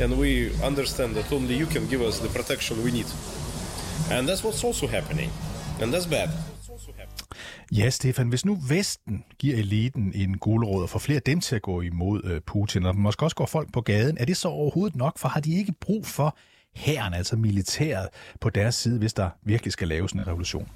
and 0.00 0.16
we 0.16 0.50
understand 0.62 1.14
that 1.14 1.30
only 1.32 1.54
you 1.54 1.66
can 1.66 1.86
give 1.88 2.00
us 2.00 2.20
the 2.20 2.28
protection 2.28 2.82
we 2.82 2.90
need. 2.90 3.06
And 4.10 4.26
that's 4.28 4.42
what's 4.42 4.64
also 4.64 4.86
happening 4.86 5.30
and 5.80 5.92
that's 5.92 6.06
bad 6.06 6.30
Ja, 7.72 7.90
Stefan, 7.90 8.28
hvis 8.28 8.44
nu 8.44 8.58
Vesten 8.68 9.24
giver 9.38 9.56
eliten 9.56 10.12
en 10.14 10.38
guldråd 10.38 10.82
og 10.82 10.90
får 10.90 10.98
flere 10.98 11.20
dem 11.20 11.40
til 11.40 11.56
at 11.56 11.62
gå 11.62 11.80
imod 11.80 12.20
øh, 12.24 12.40
Putin, 12.40 12.86
og 12.86 12.96
måske 12.96 13.22
også 13.22 13.36
går 13.36 13.46
folk 13.46 13.72
på 13.72 13.80
gaden, 13.80 14.16
er 14.20 14.24
det 14.24 14.36
så 14.36 14.48
overhovedet 14.48 14.96
nok, 14.96 15.18
for 15.18 15.28
har 15.28 15.40
de 15.40 15.58
ikke 15.58 15.72
brug 15.80 16.06
for 16.06 16.36
hæren, 16.74 17.14
altså 17.14 17.36
militæret, 17.36 18.08
på 18.40 18.50
deres 18.50 18.74
side, 18.74 18.98
hvis 18.98 19.12
der 19.12 19.30
virkelig 19.42 19.72
skal 19.72 19.88
laves 19.88 20.12
en 20.12 20.26
revolution? 20.26 20.68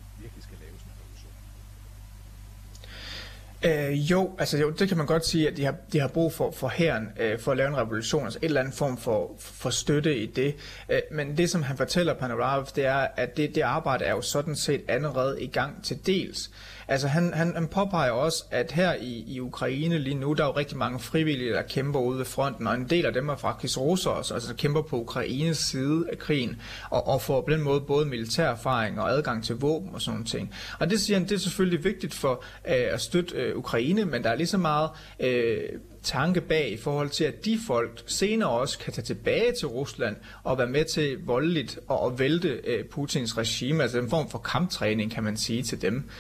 Øh, 3.65 4.11
jo, 4.11 4.31
altså 4.39 4.59
jo, 4.59 4.71
det 4.71 4.89
kan 4.89 4.97
man 4.97 5.07
godt 5.07 5.27
sige, 5.27 5.49
at 5.49 5.57
de 5.57 5.65
har, 5.65 5.75
de 5.93 6.01
har 6.01 6.09
brug 6.09 6.33
for, 6.33 6.51
for 6.51 6.69
herren 6.69 7.09
øh, 7.21 7.39
for 7.39 7.51
at 7.51 7.57
lave 7.57 7.69
en 7.69 7.77
revolution, 7.77 8.25
altså 8.25 8.39
et 8.43 8.47
eller 8.47 8.61
andet 8.61 8.75
form 8.75 8.97
for, 8.97 9.35
for 9.39 9.71
støtte 9.71 10.17
i 10.17 10.27
det. 10.27 10.55
Øh, 10.89 11.01
men 11.13 11.37
det, 11.37 11.51
som 11.51 11.63
han 11.63 11.77
fortæller 11.77 12.15
Panorav, 12.15 12.67
det 12.77 12.87
er, 12.87 13.07
at 13.17 13.37
det, 13.37 13.55
det 13.55 13.61
arbejde 13.61 14.05
er 14.05 14.11
jo 14.11 14.23
sådan 14.23 14.57
set 14.57 14.83
allerede 14.89 15.43
i 15.43 15.47
gang 15.47 15.85
til 15.85 16.07
dels. 16.07 16.51
Altså 16.89 17.09
han, 17.09 17.33
han, 17.35 17.55
han 17.55 17.69
påpeger 17.69 18.11
også, 18.11 18.45
at 18.51 18.73
her 18.73 18.95
i, 18.95 19.25
i 19.27 19.41
Ukraine 19.41 19.99
lige 19.99 20.15
nu, 20.15 20.33
der 20.33 20.43
er 20.43 20.47
jo 20.47 20.57
rigtig 20.57 20.77
mange 20.77 20.99
frivillige, 20.99 21.53
der 21.53 21.63
kæmper 21.63 22.01
ude 22.01 22.19
ved 22.19 22.25
fronten, 22.25 22.67
og 22.67 22.75
en 22.75 22.91
del 22.91 23.07
af 23.07 23.13
dem 23.13 23.29
er 23.29 23.37
faktisk 23.37 23.81
russere, 23.81 24.17
altså 24.17 24.49
der 24.49 24.55
kæmper 24.55 24.83
på 24.83 25.01
Ukraines 25.01 25.59
side 25.59 26.05
af 26.13 26.19
krigen, 26.19 26.61
og, 26.91 27.07
og 27.07 27.23
får 27.23 27.41
på 27.41 27.51
den 27.51 27.63
måde 27.63 27.81
både 27.81 28.07
militær 28.07 28.49
erfaring 28.49 29.01
og 29.01 29.11
adgang 29.11 29.45
til 29.45 29.57
våben 29.57 29.91
og 29.95 30.03
sådan 30.03 30.25
ting. 30.25 30.55
Og 30.79 30.91
det 30.91 31.01
siger 31.01 31.19
han, 31.19 31.29
det 31.29 31.35
er 31.35 31.39
selvfølgelig 31.39 31.85
vigtigt 31.85 32.15
for 32.15 32.45
øh, 32.69 32.75
at 32.93 33.01
støtte 33.01 33.37
øh, 33.37 33.54
Øh, 33.55 33.59
Ukraine, 33.59 34.05
men 34.05 34.25
der 34.25 34.31
er 34.31 34.35
lige 34.35 34.47
så 34.47 34.59
meget... 34.59 34.91
Øh, 35.21 35.61
tanke 36.03 36.41
bag 36.41 36.73
i 36.73 36.77
forhold 36.77 37.11
til, 37.11 37.25
at 37.25 37.45
de 37.45 37.59
folk 37.67 38.03
senere 38.07 38.51
også 38.51 38.79
kan 38.79 38.93
tage 38.93 39.05
tilbage 39.05 39.53
til 39.59 39.69
Rusland 39.69 40.17
og 40.43 40.59
være 40.59 40.67
med 40.67 40.85
til 40.85 41.19
voldeligt 41.25 41.79
at, 41.91 41.97
at 42.07 42.19
vælte 42.19 42.49
øh, 42.49 42.85
Putins 42.85 43.39
regime, 43.39 43.83
altså 43.83 43.99
en 43.99 44.11
form 44.11 44.31
for 44.31 44.39
kamptræning, 44.39 45.11
kan 45.13 45.25
man 45.25 45.37
sige 45.37 45.63
til 45.63 45.83
dem 45.83 46.11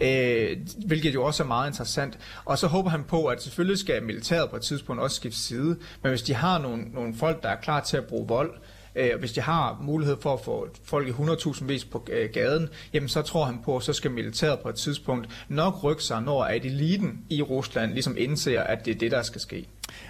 øh, 0.00 0.56
hvilket 0.86 1.14
jo 1.14 1.24
også 1.24 1.42
er 1.42 1.46
meget 1.46 1.70
interessant. 1.70 2.18
Og 2.44 2.58
så 2.58 2.66
håber 2.66 2.90
han 2.90 3.04
på, 3.04 3.26
at 3.26 3.42
selvfølgelig 3.42 3.78
skal 3.78 4.02
militæret 4.02 4.50
på 4.50 4.56
et 4.56 4.62
tidspunkt 4.62 5.02
også 5.02 5.16
skifte 5.16 5.38
side, 5.38 5.76
men 6.02 6.10
hvis 6.10 6.22
de 6.22 6.34
har 6.34 6.58
nogle, 6.58 6.84
nogle 6.92 7.14
folk, 7.14 7.42
der 7.42 7.48
er 7.48 7.60
klar 7.60 7.80
til 7.80 7.96
at 7.96 8.04
bruge 8.04 8.28
vold, 8.28 8.50
øh, 8.50 8.60
Øh, 8.96 9.18
hvis 9.18 9.32
de 9.32 9.40
har 9.40 9.78
mulighed 9.82 10.16
for 10.20 10.32
at 10.32 10.40
få 10.40 10.68
folk 10.84 11.08
i 11.08 11.10
100.000 11.10 11.64
vis 11.64 11.84
på 11.84 12.06
øh, 12.12 12.30
gaden, 12.32 12.68
jamen 12.92 13.08
så 13.08 13.22
tror 13.22 13.44
han 13.44 13.58
på, 13.64 13.76
at 13.76 13.82
så 13.82 13.92
skal 13.92 14.10
militæret 14.10 14.58
på 14.58 14.68
et 14.68 14.74
tidspunkt 14.74 15.44
nok 15.48 15.84
rykke 15.84 16.02
sig, 16.02 16.22
når 16.22 16.44
at 16.44 16.64
eliten 16.64 17.24
i 17.30 17.42
Rusland 17.42 17.92
ligesom 17.92 18.16
indser, 18.18 18.62
at 18.62 18.84
det 18.84 18.94
er 18.94 18.98
det, 18.98 19.10
der 19.10 19.22
skal 19.22 19.40
ske. 19.40 19.66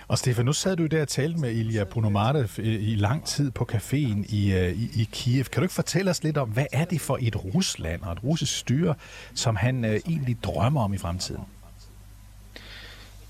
Og 0.09 0.19
Stefan, 0.19 0.45
nu 0.45 0.53
sad 0.53 0.77
du 0.77 0.87
der 0.87 1.03
og 1.03 1.09
talte 1.09 1.41
med 1.41 1.53
Ilya 1.53 1.85
Punomarev 1.85 2.49
øh, 2.59 2.67
i 2.67 2.95
lang 2.95 3.25
tid 3.25 3.51
på 3.51 3.69
caféen 3.73 4.35
i, 4.35 4.53
øh, 4.53 4.73
i, 4.73 5.01
i 5.01 5.09
Kiev. 5.13 5.45
Kan 5.45 5.61
du 5.61 5.65
ikke 5.65 5.75
fortælle 5.75 6.11
os 6.11 6.23
lidt 6.23 6.37
om, 6.37 6.49
hvad 6.49 6.67
er 6.73 6.85
det 6.85 7.01
for 7.01 7.19
et 7.21 7.45
Rusland 7.55 8.03
og 8.03 8.13
et 8.13 8.25
russisk 8.25 8.57
styre, 8.59 8.95
som 9.35 9.57
han 9.57 9.85
egentlig 9.85 10.37
drømmer 10.45 10.85
om 10.85 10.95
i 10.95 10.99
fremtiden? 10.99 11.43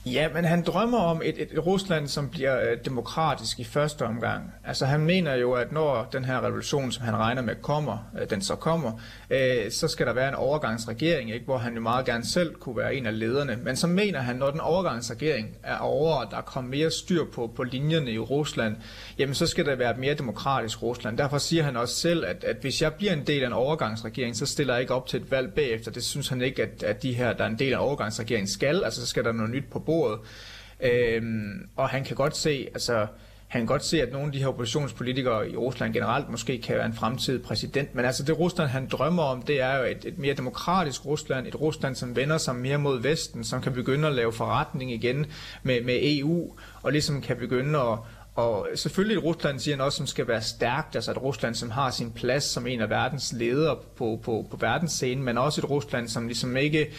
Ja, 0.07 0.29
men 0.35 0.45
han 0.45 0.63
drømmer 0.63 0.99
om 0.99 1.23
et, 1.25 1.53
et 1.53 1.67
Rusland, 1.67 2.09
som 2.09 2.29
bliver 2.29 2.71
øh, 2.71 2.79
demokratisk 2.85 3.61
i 3.61 3.65
første 3.65 4.03
omgang. 4.03 4.53
Altså 4.65 4.87
han 4.87 5.01
mener 5.01 5.35
jo, 5.35 5.53
at 5.53 5.73
når 5.73 6.09
den 6.13 6.25
her 6.25 6.45
revolution, 6.45 6.93
som 6.93 7.05
han 7.05 7.17
regner 7.17 7.43
med 7.43 7.55
kommer, 7.63 7.99
øh, 8.21 8.31
den 8.31 8.43
så 8.43 8.55
kommer, 8.55 8.93
øh, 9.35 9.71
så 9.71 9.89
skal 9.89 10.07
der 10.07 10.13
være 10.13 10.29
en 10.29 10.35
overgangsregering, 10.35 11.33
ikke? 11.33 11.45
hvor 11.45 11.59
han 11.59 11.75
jo 11.75 11.81
meget 11.81 12.07
gerne 12.07 12.27
selv 12.27 12.55
kunne 12.55 12.77
være 12.77 12.95
en 12.95 13.07
af 13.07 13.19
lederne. 13.19 13.59
Men 13.63 13.77
så 13.77 13.87
mener 13.87 14.21
han, 14.21 14.37
når 14.37 14.51
den 14.51 14.61
overgangsregering 14.61 15.57
er 15.63 15.79
over, 15.79 16.15
og 16.15 16.31
der 16.31 16.41
kommer 16.41 16.71
mere 16.71 16.91
styr 16.91 17.25
på, 17.33 17.53
på 17.57 17.63
linjerne 17.63 18.13
i 18.13 18.19
Rusland, 18.19 18.77
jamen 19.19 19.35
så 19.35 19.47
skal 19.47 19.67
der 19.67 19.75
være 19.75 19.91
et 19.91 19.99
mere 19.99 20.15
demokratisk 20.15 20.83
Rusland. 20.83 21.19
Derfor 21.19 21.39
siger 21.39 21.63
han 21.63 21.77
også 21.77 21.95
selv, 21.95 22.25
at, 22.27 22.45
at 22.45 22.57
hvis 22.61 22.83
jeg 22.83 22.95
bliver 22.95 23.13
en 23.13 23.27
del 23.27 23.43
af 23.43 23.47
en 23.47 23.53
overgangsregering, 23.53 24.37
så 24.37 24.47
stiller 24.47 24.75
jeg 24.75 24.81
ikke 24.81 24.95
op 24.95 25.07
til 25.07 25.21
et 25.21 25.31
valg 25.31 25.53
bagefter. 25.53 25.91
Det 25.91 26.05
synes 26.05 26.29
han 26.29 26.43
ikke, 26.43 26.63
at, 26.63 26.83
at 26.83 27.03
de 27.03 27.13
her, 27.13 27.33
der 27.33 27.45
er 27.45 27.49
en 27.49 27.59
del 27.59 27.73
af 27.73 27.79
overgangsregeringen 27.79 28.49
skal. 28.49 28.85
Altså 28.85 29.01
så 29.01 29.07
skal 29.07 29.25
der 29.25 29.33
noget 29.33 29.51
nyt 29.51 29.65
på 29.71 29.79
bordet. 29.79 30.19
Øhm, 30.81 31.69
og 31.77 31.89
han 31.89 32.05
kan 32.05 32.17
godt 32.17 32.37
se, 32.37 32.69
altså 32.75 33.07
han 33.49 33.61
kan 33.61 33.67
godt 33.67 33.85
se, 33.85 34.03
at 34.03 34.13
nogle 34.13 34.27
af 34.27 34.33
de 34.33 34.39
her 34.39 34.47
oppositionspolitikere 34.47 35.51
i 35.51 35.57
Rusland 35.57 35.95
generelt 35.95 36.31
måske 36.31 36.59
kan 36.59 36.77
være 36.77 36.87
en 36.87 36.95
fremtidig 36.95 37.43
præsident, 37.43 37.95
men 37.95 38.05
altså 38.05 38.23
det 38.23 38.39
Rusland, 38.39 38.69
han 38.71 38.89
drømmer 38.89 39.23
om, 39.23 39.43
det 39.43 39.61
er 39.61 39.79
jo 39.79 39.85
et, 39.85 40.05
et 40.05 40.19
mere 40.19 40.35
demokratisk 40.35 41.07
Rusland, 41.07 41.47
et 41.47 41.61
Rusland, 41.61 41.95
som 41.95 42.17
vender 42.17 42.39
sig 42.39 42.57
mere 42.57 42.79
mod 42.79 43.01
Vesten, 43.01 43.45
som 43.45 43.63
kan 43.63 43.73
begynde 43.73 44.09
at 44.09 44.15
lave 44.15 44.33
forretning 44.33 44.93
igen 44.93 45.27
med, 45.63 45.83
med 45.85 45.99
EU, 46.03 46.53
og 46.83 46.93
ligesom 46.93 47.21
kan 47.21 47.37
begynde 47.37 47.79
at, 47.79 47.99
Og 48.35 48.69
selvfølgelig 48.75 49.25
Rusland 49.25 49.59
siger 49.59 49.77
han 49.77 49.85
også, 49.85 49.97
som 49.97 50.07
skal 50.07 50.29
være 50.29 50.43
stærkt, 50.43 50.95
altså 50.95 51.11
et 51.11 51.23
Rusland, 51.23 51.55
som 51.55 51.71
har 51.71 51.91
sin 51.91 52.13
plads 52.13 52.45
som 52.45 52.67
en 52.67 52.81
af 52.81 52.91
verdens 52.91 53.33
ledere 53.33 53.77
på, 53.97 54.21
på, 54.23 54.47
på 54.51 54.57
verdensscenen, 54.57 55.25
men 55.25 55.39
også 55.39 55.61
et 55.61 55.71
Rusland, 55.71 56.09
som 56.09 56.27
ligesom 56.27 56.57
ikke, 56.57 56.93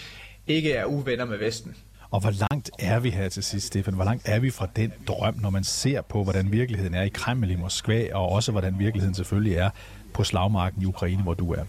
ikke 0.47 0.73
er 0.73 0.85
uvenner 0.85 1.25
med 1.25 1.37
Vesten. 1.37 1.75
Og 2.11 2.19
hvor 2.19 2.33
langt 2.49 2.71
er 2.79 2.99
vi 2.99 3.09
her 3.09 3.29
til 3.29 3.43
sidst, 3.43 3.67
Stefan? 3.67 3.93
Hvor 3.93 4.03
langt 4.03 4.29
er 4.29 4.39
vi 4.39 4.51
fra 4.51 4.67
den 4.75 4.93
drøm, 5.07 5.35
når 5.41 5.49
man 5.49 5.63
ser 5.63 6.01
på, 6.01 6.23
hvordan 6.23 6.51
virkeligheden 6.51 6.93
er 6.93 7.03
i 7.03 7.09
Kreml 7.09 7.51
i 7.51 7.55
Moskva, 7.55 8.13
og 8.13 8.29
også 8.29 8.51
hvordan 8.51 8.79
virkeligheden 8.79 9.15
selvfølgelig 9.15 9.55
er 9.55 9.69
på 10.13 10.23
slagmarken 10.23 10.81
i 10.81 10.85
Ukraine, 10.85 11.23
hvor 11.23 11.33
du 11.33 11.53
er? 11.53 11.63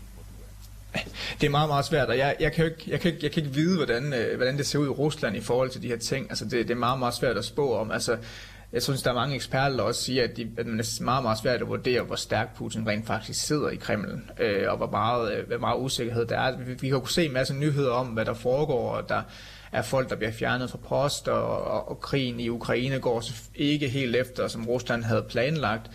Det 1.41 1.47
er 1.47 1.51
meget, 1.51 1.69
meget 1.69 1.85
svært, 1.85 2.09
og 2.09 2.19
jeg, 2.19 2.37
jeg, 2.41 2.53
kan, 2.53 2.65
jo 2.65 2.71
ikke, 2.71 2.85
jeg, 2.87 3.01
kan, 3.01 3.13
ikke, 3.13 3.25
jeg 3.25 3.33
kan 3.33 3.43
ikke 3.43 3.55
vide, 3.55 3.77
hvordan, 3.77 4.13
øh, 4.13 4.37
hvordan 4.37 4.57
det 4.59 4.67
ser 4.67 4.79
ud 4.79 4.87
i 4.87 4.91
Rusland 4.91 5.37
i 5.37 5.41
forhold 5.41 5.71
til 5.71 5.83
de 5.83 5.89
her 5.89 5.97
ting. 5.97 6.27
Altså, 6.31 6.45
det, 6.45 6.53
det 6.53 6.71
er 6.71 6.75
meget, 6.75 6.99
meget 6.99 7.15
svært 7.15 7.37
at 7.37 7.45
spå 7.45 7.77
om. 7.77 7.91
Altså, 7.91 8.17
jeg 8.73 8.83
synes, 8.83 9.03
der 9.03 9.11
er 9.11 9.15
mange 9.15 9.35
eksperter, 9.35 9.77
der 9.77 9.83
også 9.83 10.03
siger, 10.03 10.25
at, 10.25 10.37
de, 10.37 10.51
at 10.59 10.67
det 10.67 10.99
er 11.01 11.03
meget, 11.03 11.23
meget 11.23 11.39
svært 11.39 11.61
at 11.61 11.69
vurdere, 11.69 12.03
hvor 12.03 12.17
stærk 12.17 12.57
Putin 12.57 12.89
rent 12.89 13.07
faktisk 13.07 13.47
sidder 13.47 13.69
i 13.69 13.77
Kreml, 13.77 14.23
øh, 14.41 14.71
og 14.71 14.77
hvor 14.77 14.91
meget, 14.91 15.39
øh, 15.39 15.47
hvor 15.47 15.59
meget 15.59 15.81
usikkerhed 15.81 16.27
der 16.27 16.41
er. 16.41 16.57
Vi, 16.57 16.65
vi 16.65 16.89
kan 16.89 16.99
jo 16.99 17.07
se 17.07 17.25
en 17.25 17.33
masse 17.33 17.55
nyheder 17.55 17.93
om, 17.93 18.07
hvad 18.07 18.25
der 18.25 18.35
foregår, 18.35 18.91
og 18.91 19.09
der 19.09 19.23
er 19.77 19.83
folk, 19.83 20.11
der 20.11 20.17
bliver 20.17 20.33
fjernet 20.33 20.71
fra 20.71 20.79
post, 20.79 21.29
og, 21.29 21.65
og, 21.65 21.89
og 21.89 22.01
krigen 22.01 22.41
i 22.41 22.49
Ukraine 22.49 22.99
går 22.99 23.23
ikke 23.55 23.89
helt 23.89 24.17
efter, 24.17 24.49
som 24.49 24.67
Rusland 24.67 25.05
havde 25.05 25.25
planlagt. 25.29 25.91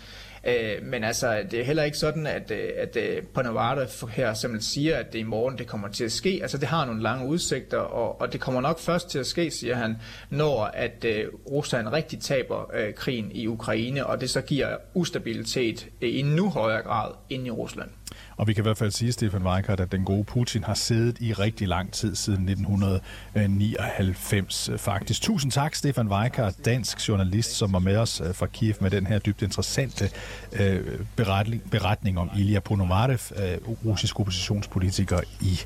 Øh, 0.48 0.84
men 0.84 1.04
altså, 1.04 1.44
det 1.52 1.60
er 1.60 1.64
heller 1.64 1.84
ikke 1.84 1.98
sådan, 1.98 2.28
at, 2.28 2.52
at, 2.52 2.98
at 2.98 2.98
øh, 2.98 4.10
her 4.10 4.34
simpelthen 4.34 4.62
siger, 4.62 4.98
at 4.98 5.14
det 5.14 5.20
i 5.20 5.24
morgen 5.24 5.58
det 5.58 5.68
kommer 5.68 5.88
til 5.88 6.04
at 6.04 6.12
ske. 6.12 6.40
Altså, 6.42 6.58
det 6.58 6.68
har 6.68 6.86
nogle 6.86 7.02
lange 7.02 7.28
udsigter, 7.28 7.78
og, 7.78 8.22
og 8.22 8.34
det 8.34 8.42
kommer 8.42 8.62
nok 8.62 8.80
først 8.80 9.10
til 9.10 9.20
at 9.20 9.28
ske, 9.28 9.52
siger 9.52 9.76
han, 9.76 9.96
når 10.30 10.64
at 10.64 11.06
uh, 11.06 11.52
Rusland 11.52 11.88
rigtig 11.88 12.20
taber 12.20 12.72
uh, 12.74 12.94
krigen 12.96 13.32
i 13.32 13.48
Ukraine, 13.48 14.06
og 14.06 14.22
det 14.22 14.30
så 14.30 14.42
giver 14.42 14.78
ustabilitet 14.94 15.88
uh, 16.02 16.08
i 16.08 16.20
endnu 16.20 16.50
højere 16.50 16.82
grad 16.82 17.12
ind 17.30 17.48
i 17.48 17.52
Rusland. 17.52 17.90
Og 18.38 18.48
vi 18.48 18.54
kan 18.54 18.62
i 18.62 18.66
hvert 18.66 18.78
fald 18.78 18.92
sige, 18.92 19.12
Stefan 19.12 19.44
Weikert, 19.44 19.80
at 19.80 19.92
den 19.92 20.06
gode 20.06 20.24
Putin 20.24 20.64
har 20.64 20.74
siddet 20.74 21.18
i 21.20 21.34
rigtig 21.34 21.68
lang 21.68 21.92
tid 21.92 22.16
siden 22.16 22.50
1999 22.50 24.70
øh, 24.70 24.78
faktisk. 24.78 25.22
Tusind 25.22 25.52
tak, 25.52 25.76
Stefan 25.76 26.08
Weikert, 26.08 26.66
dansk 26.66 27.08
journalist, 27.08 27.52
som 27.52 27.74
var 27.74 27.80
med 27.80 27.98
os 27.98 28.22
øh, 28.22 28.36
fra 28.36 28.46
Kiev 28.46 28.76
med 28.80 28.90
den 28.90 29.08
her 29.08 29.20
dybt 29.20 29.42
interessante 29.42 30.10
øh, 30.54 31.00
beretning, 31.16 31.72
beretning 31.72 32.20
om 32.20 32.30
Ilya 32.38 32.60
Ponomarev, 32.60 33.20
øh, 33.36 33.58
russisk 33.86 34.20
oppositionspolitiker 34.20 35.20
i, 35.42 35.60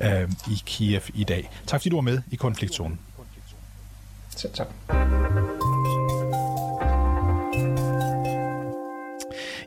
øh, 0.00 0.30
i 0.50 0.62
Kiev 0.66 1.02
i 1.14 1.24
dag. 1.24 1.50
Tak 1.66 1.80
fordi 1.80 1.88
du 1.88 1.96
var 1.96 2.02
med 2.02 2.22
i 2.30 2.36
konfliktzonen. 2.36 2.98
Selv 4.36 4.52
tak. 4.52 4.66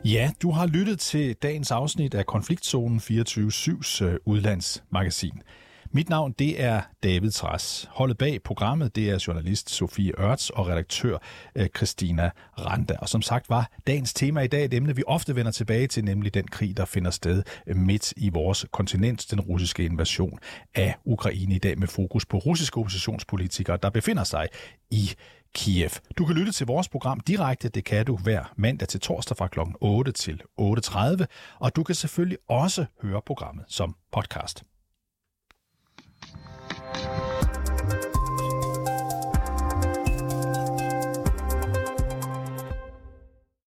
Ja, 0.04 0.30
du 0.42 0.50
har 0.50 0.66
lyttet 0.66 1.00
til 1.00 1.34
dagens 1.34 1.70
afsnit 1.70 2.14
af 2.14 2.26
Konfliktzonen 2.26 2.98
24-7's 2.98 4.04
øh, 4.04 4.16
udlandsmagasin. 4.24 5.42
Mit 5.90 6.08
navn 6.08 6.34
det 6.38 6.62
er 6.62 6.80
David 7.02 7.30
Træs. 7.30 7.88
Holdet 7.90 8.18
bag 8.18 8.42
programmet 8.42 8.96
det 8.96 9.10
er 9.10 9.24
journalist 9.26 9.70
Sofie 9.70 10.12
Ørts 10.20 10.50
og 10.50 10.68
redaktør 10.68 11.18
øh, 11.54 11.66
Christina 11.76 12.30
Randa. 12.58 12.96
Og 12.98 13.08
som 13.08 13.22
sagt 13.22 13.50
var 13.50 13.70
dagens 13.86 14.14
tema 14.14 14.40
i 14.40 14.46
dag 14.46 14.64
et 14.64 14.74
emne, 14.74 14.96
vi 14.96 15.02
ofte 15.06 15.36
vender 15.36 15.52
tilbage 15.52 15.86
til, 15.86 16.04
nemlig 16.04 16.34
den 16.34 16.48
krig, 16.48 16.76
der 16.76 16.84
finder 16.84 17.10
sted 17.10 17.42
øh, 17.66 17.76
midt 17.76 18.12
i 18.16 18.28
vores 18.28 18.66
kontinent, 18.72 19.30
den 19.30 19.40
russiske 19.40 19.84
invasion 19.84 20.38
af 20.74 20.94
Ukraine 21.04 21.54
i 21.54 21.58
dag 21.58 21.78
med 21.78 21.88
fokus 21.88 22.26
på 22.26 22.38
russiske 22.38 22.78
oppositionspolitikere, 22.78 23.78
der 23.82 23.90
befinder 23.90 24.24
sig 24.24 24.48
i 24.90 25.10
Kiev. 25.56 25.90
Du 26.18 26.24
kan 26.24 26.36
lytte 26.36 26.52
til 26.52 26.66
vores 26.66 26.88
program 26.88 27.20
direkte, 27.20 27.68
det 27.68 27.84
kan 27.84 28.06
du 28.06 28.16
hver 28.16 28.52
mandag 28.56 28.88
til 28.88 29.00
torsdag 29.00 29.36
fra 29.36 29.48
kl. 29.48 29.60
8 29.80 30.12
til 30.12 30.40
8.30, 30.60 31.24
og 31.58 31.76
du 31.76 31.82
kan 31.82 31.94
selvfølgelig 31.94 32.38
også 32.48 32.84
høre 33.02 33.22
programmet 33.26 33.64
som 33.68 33.96
podcast. 34.12 34.64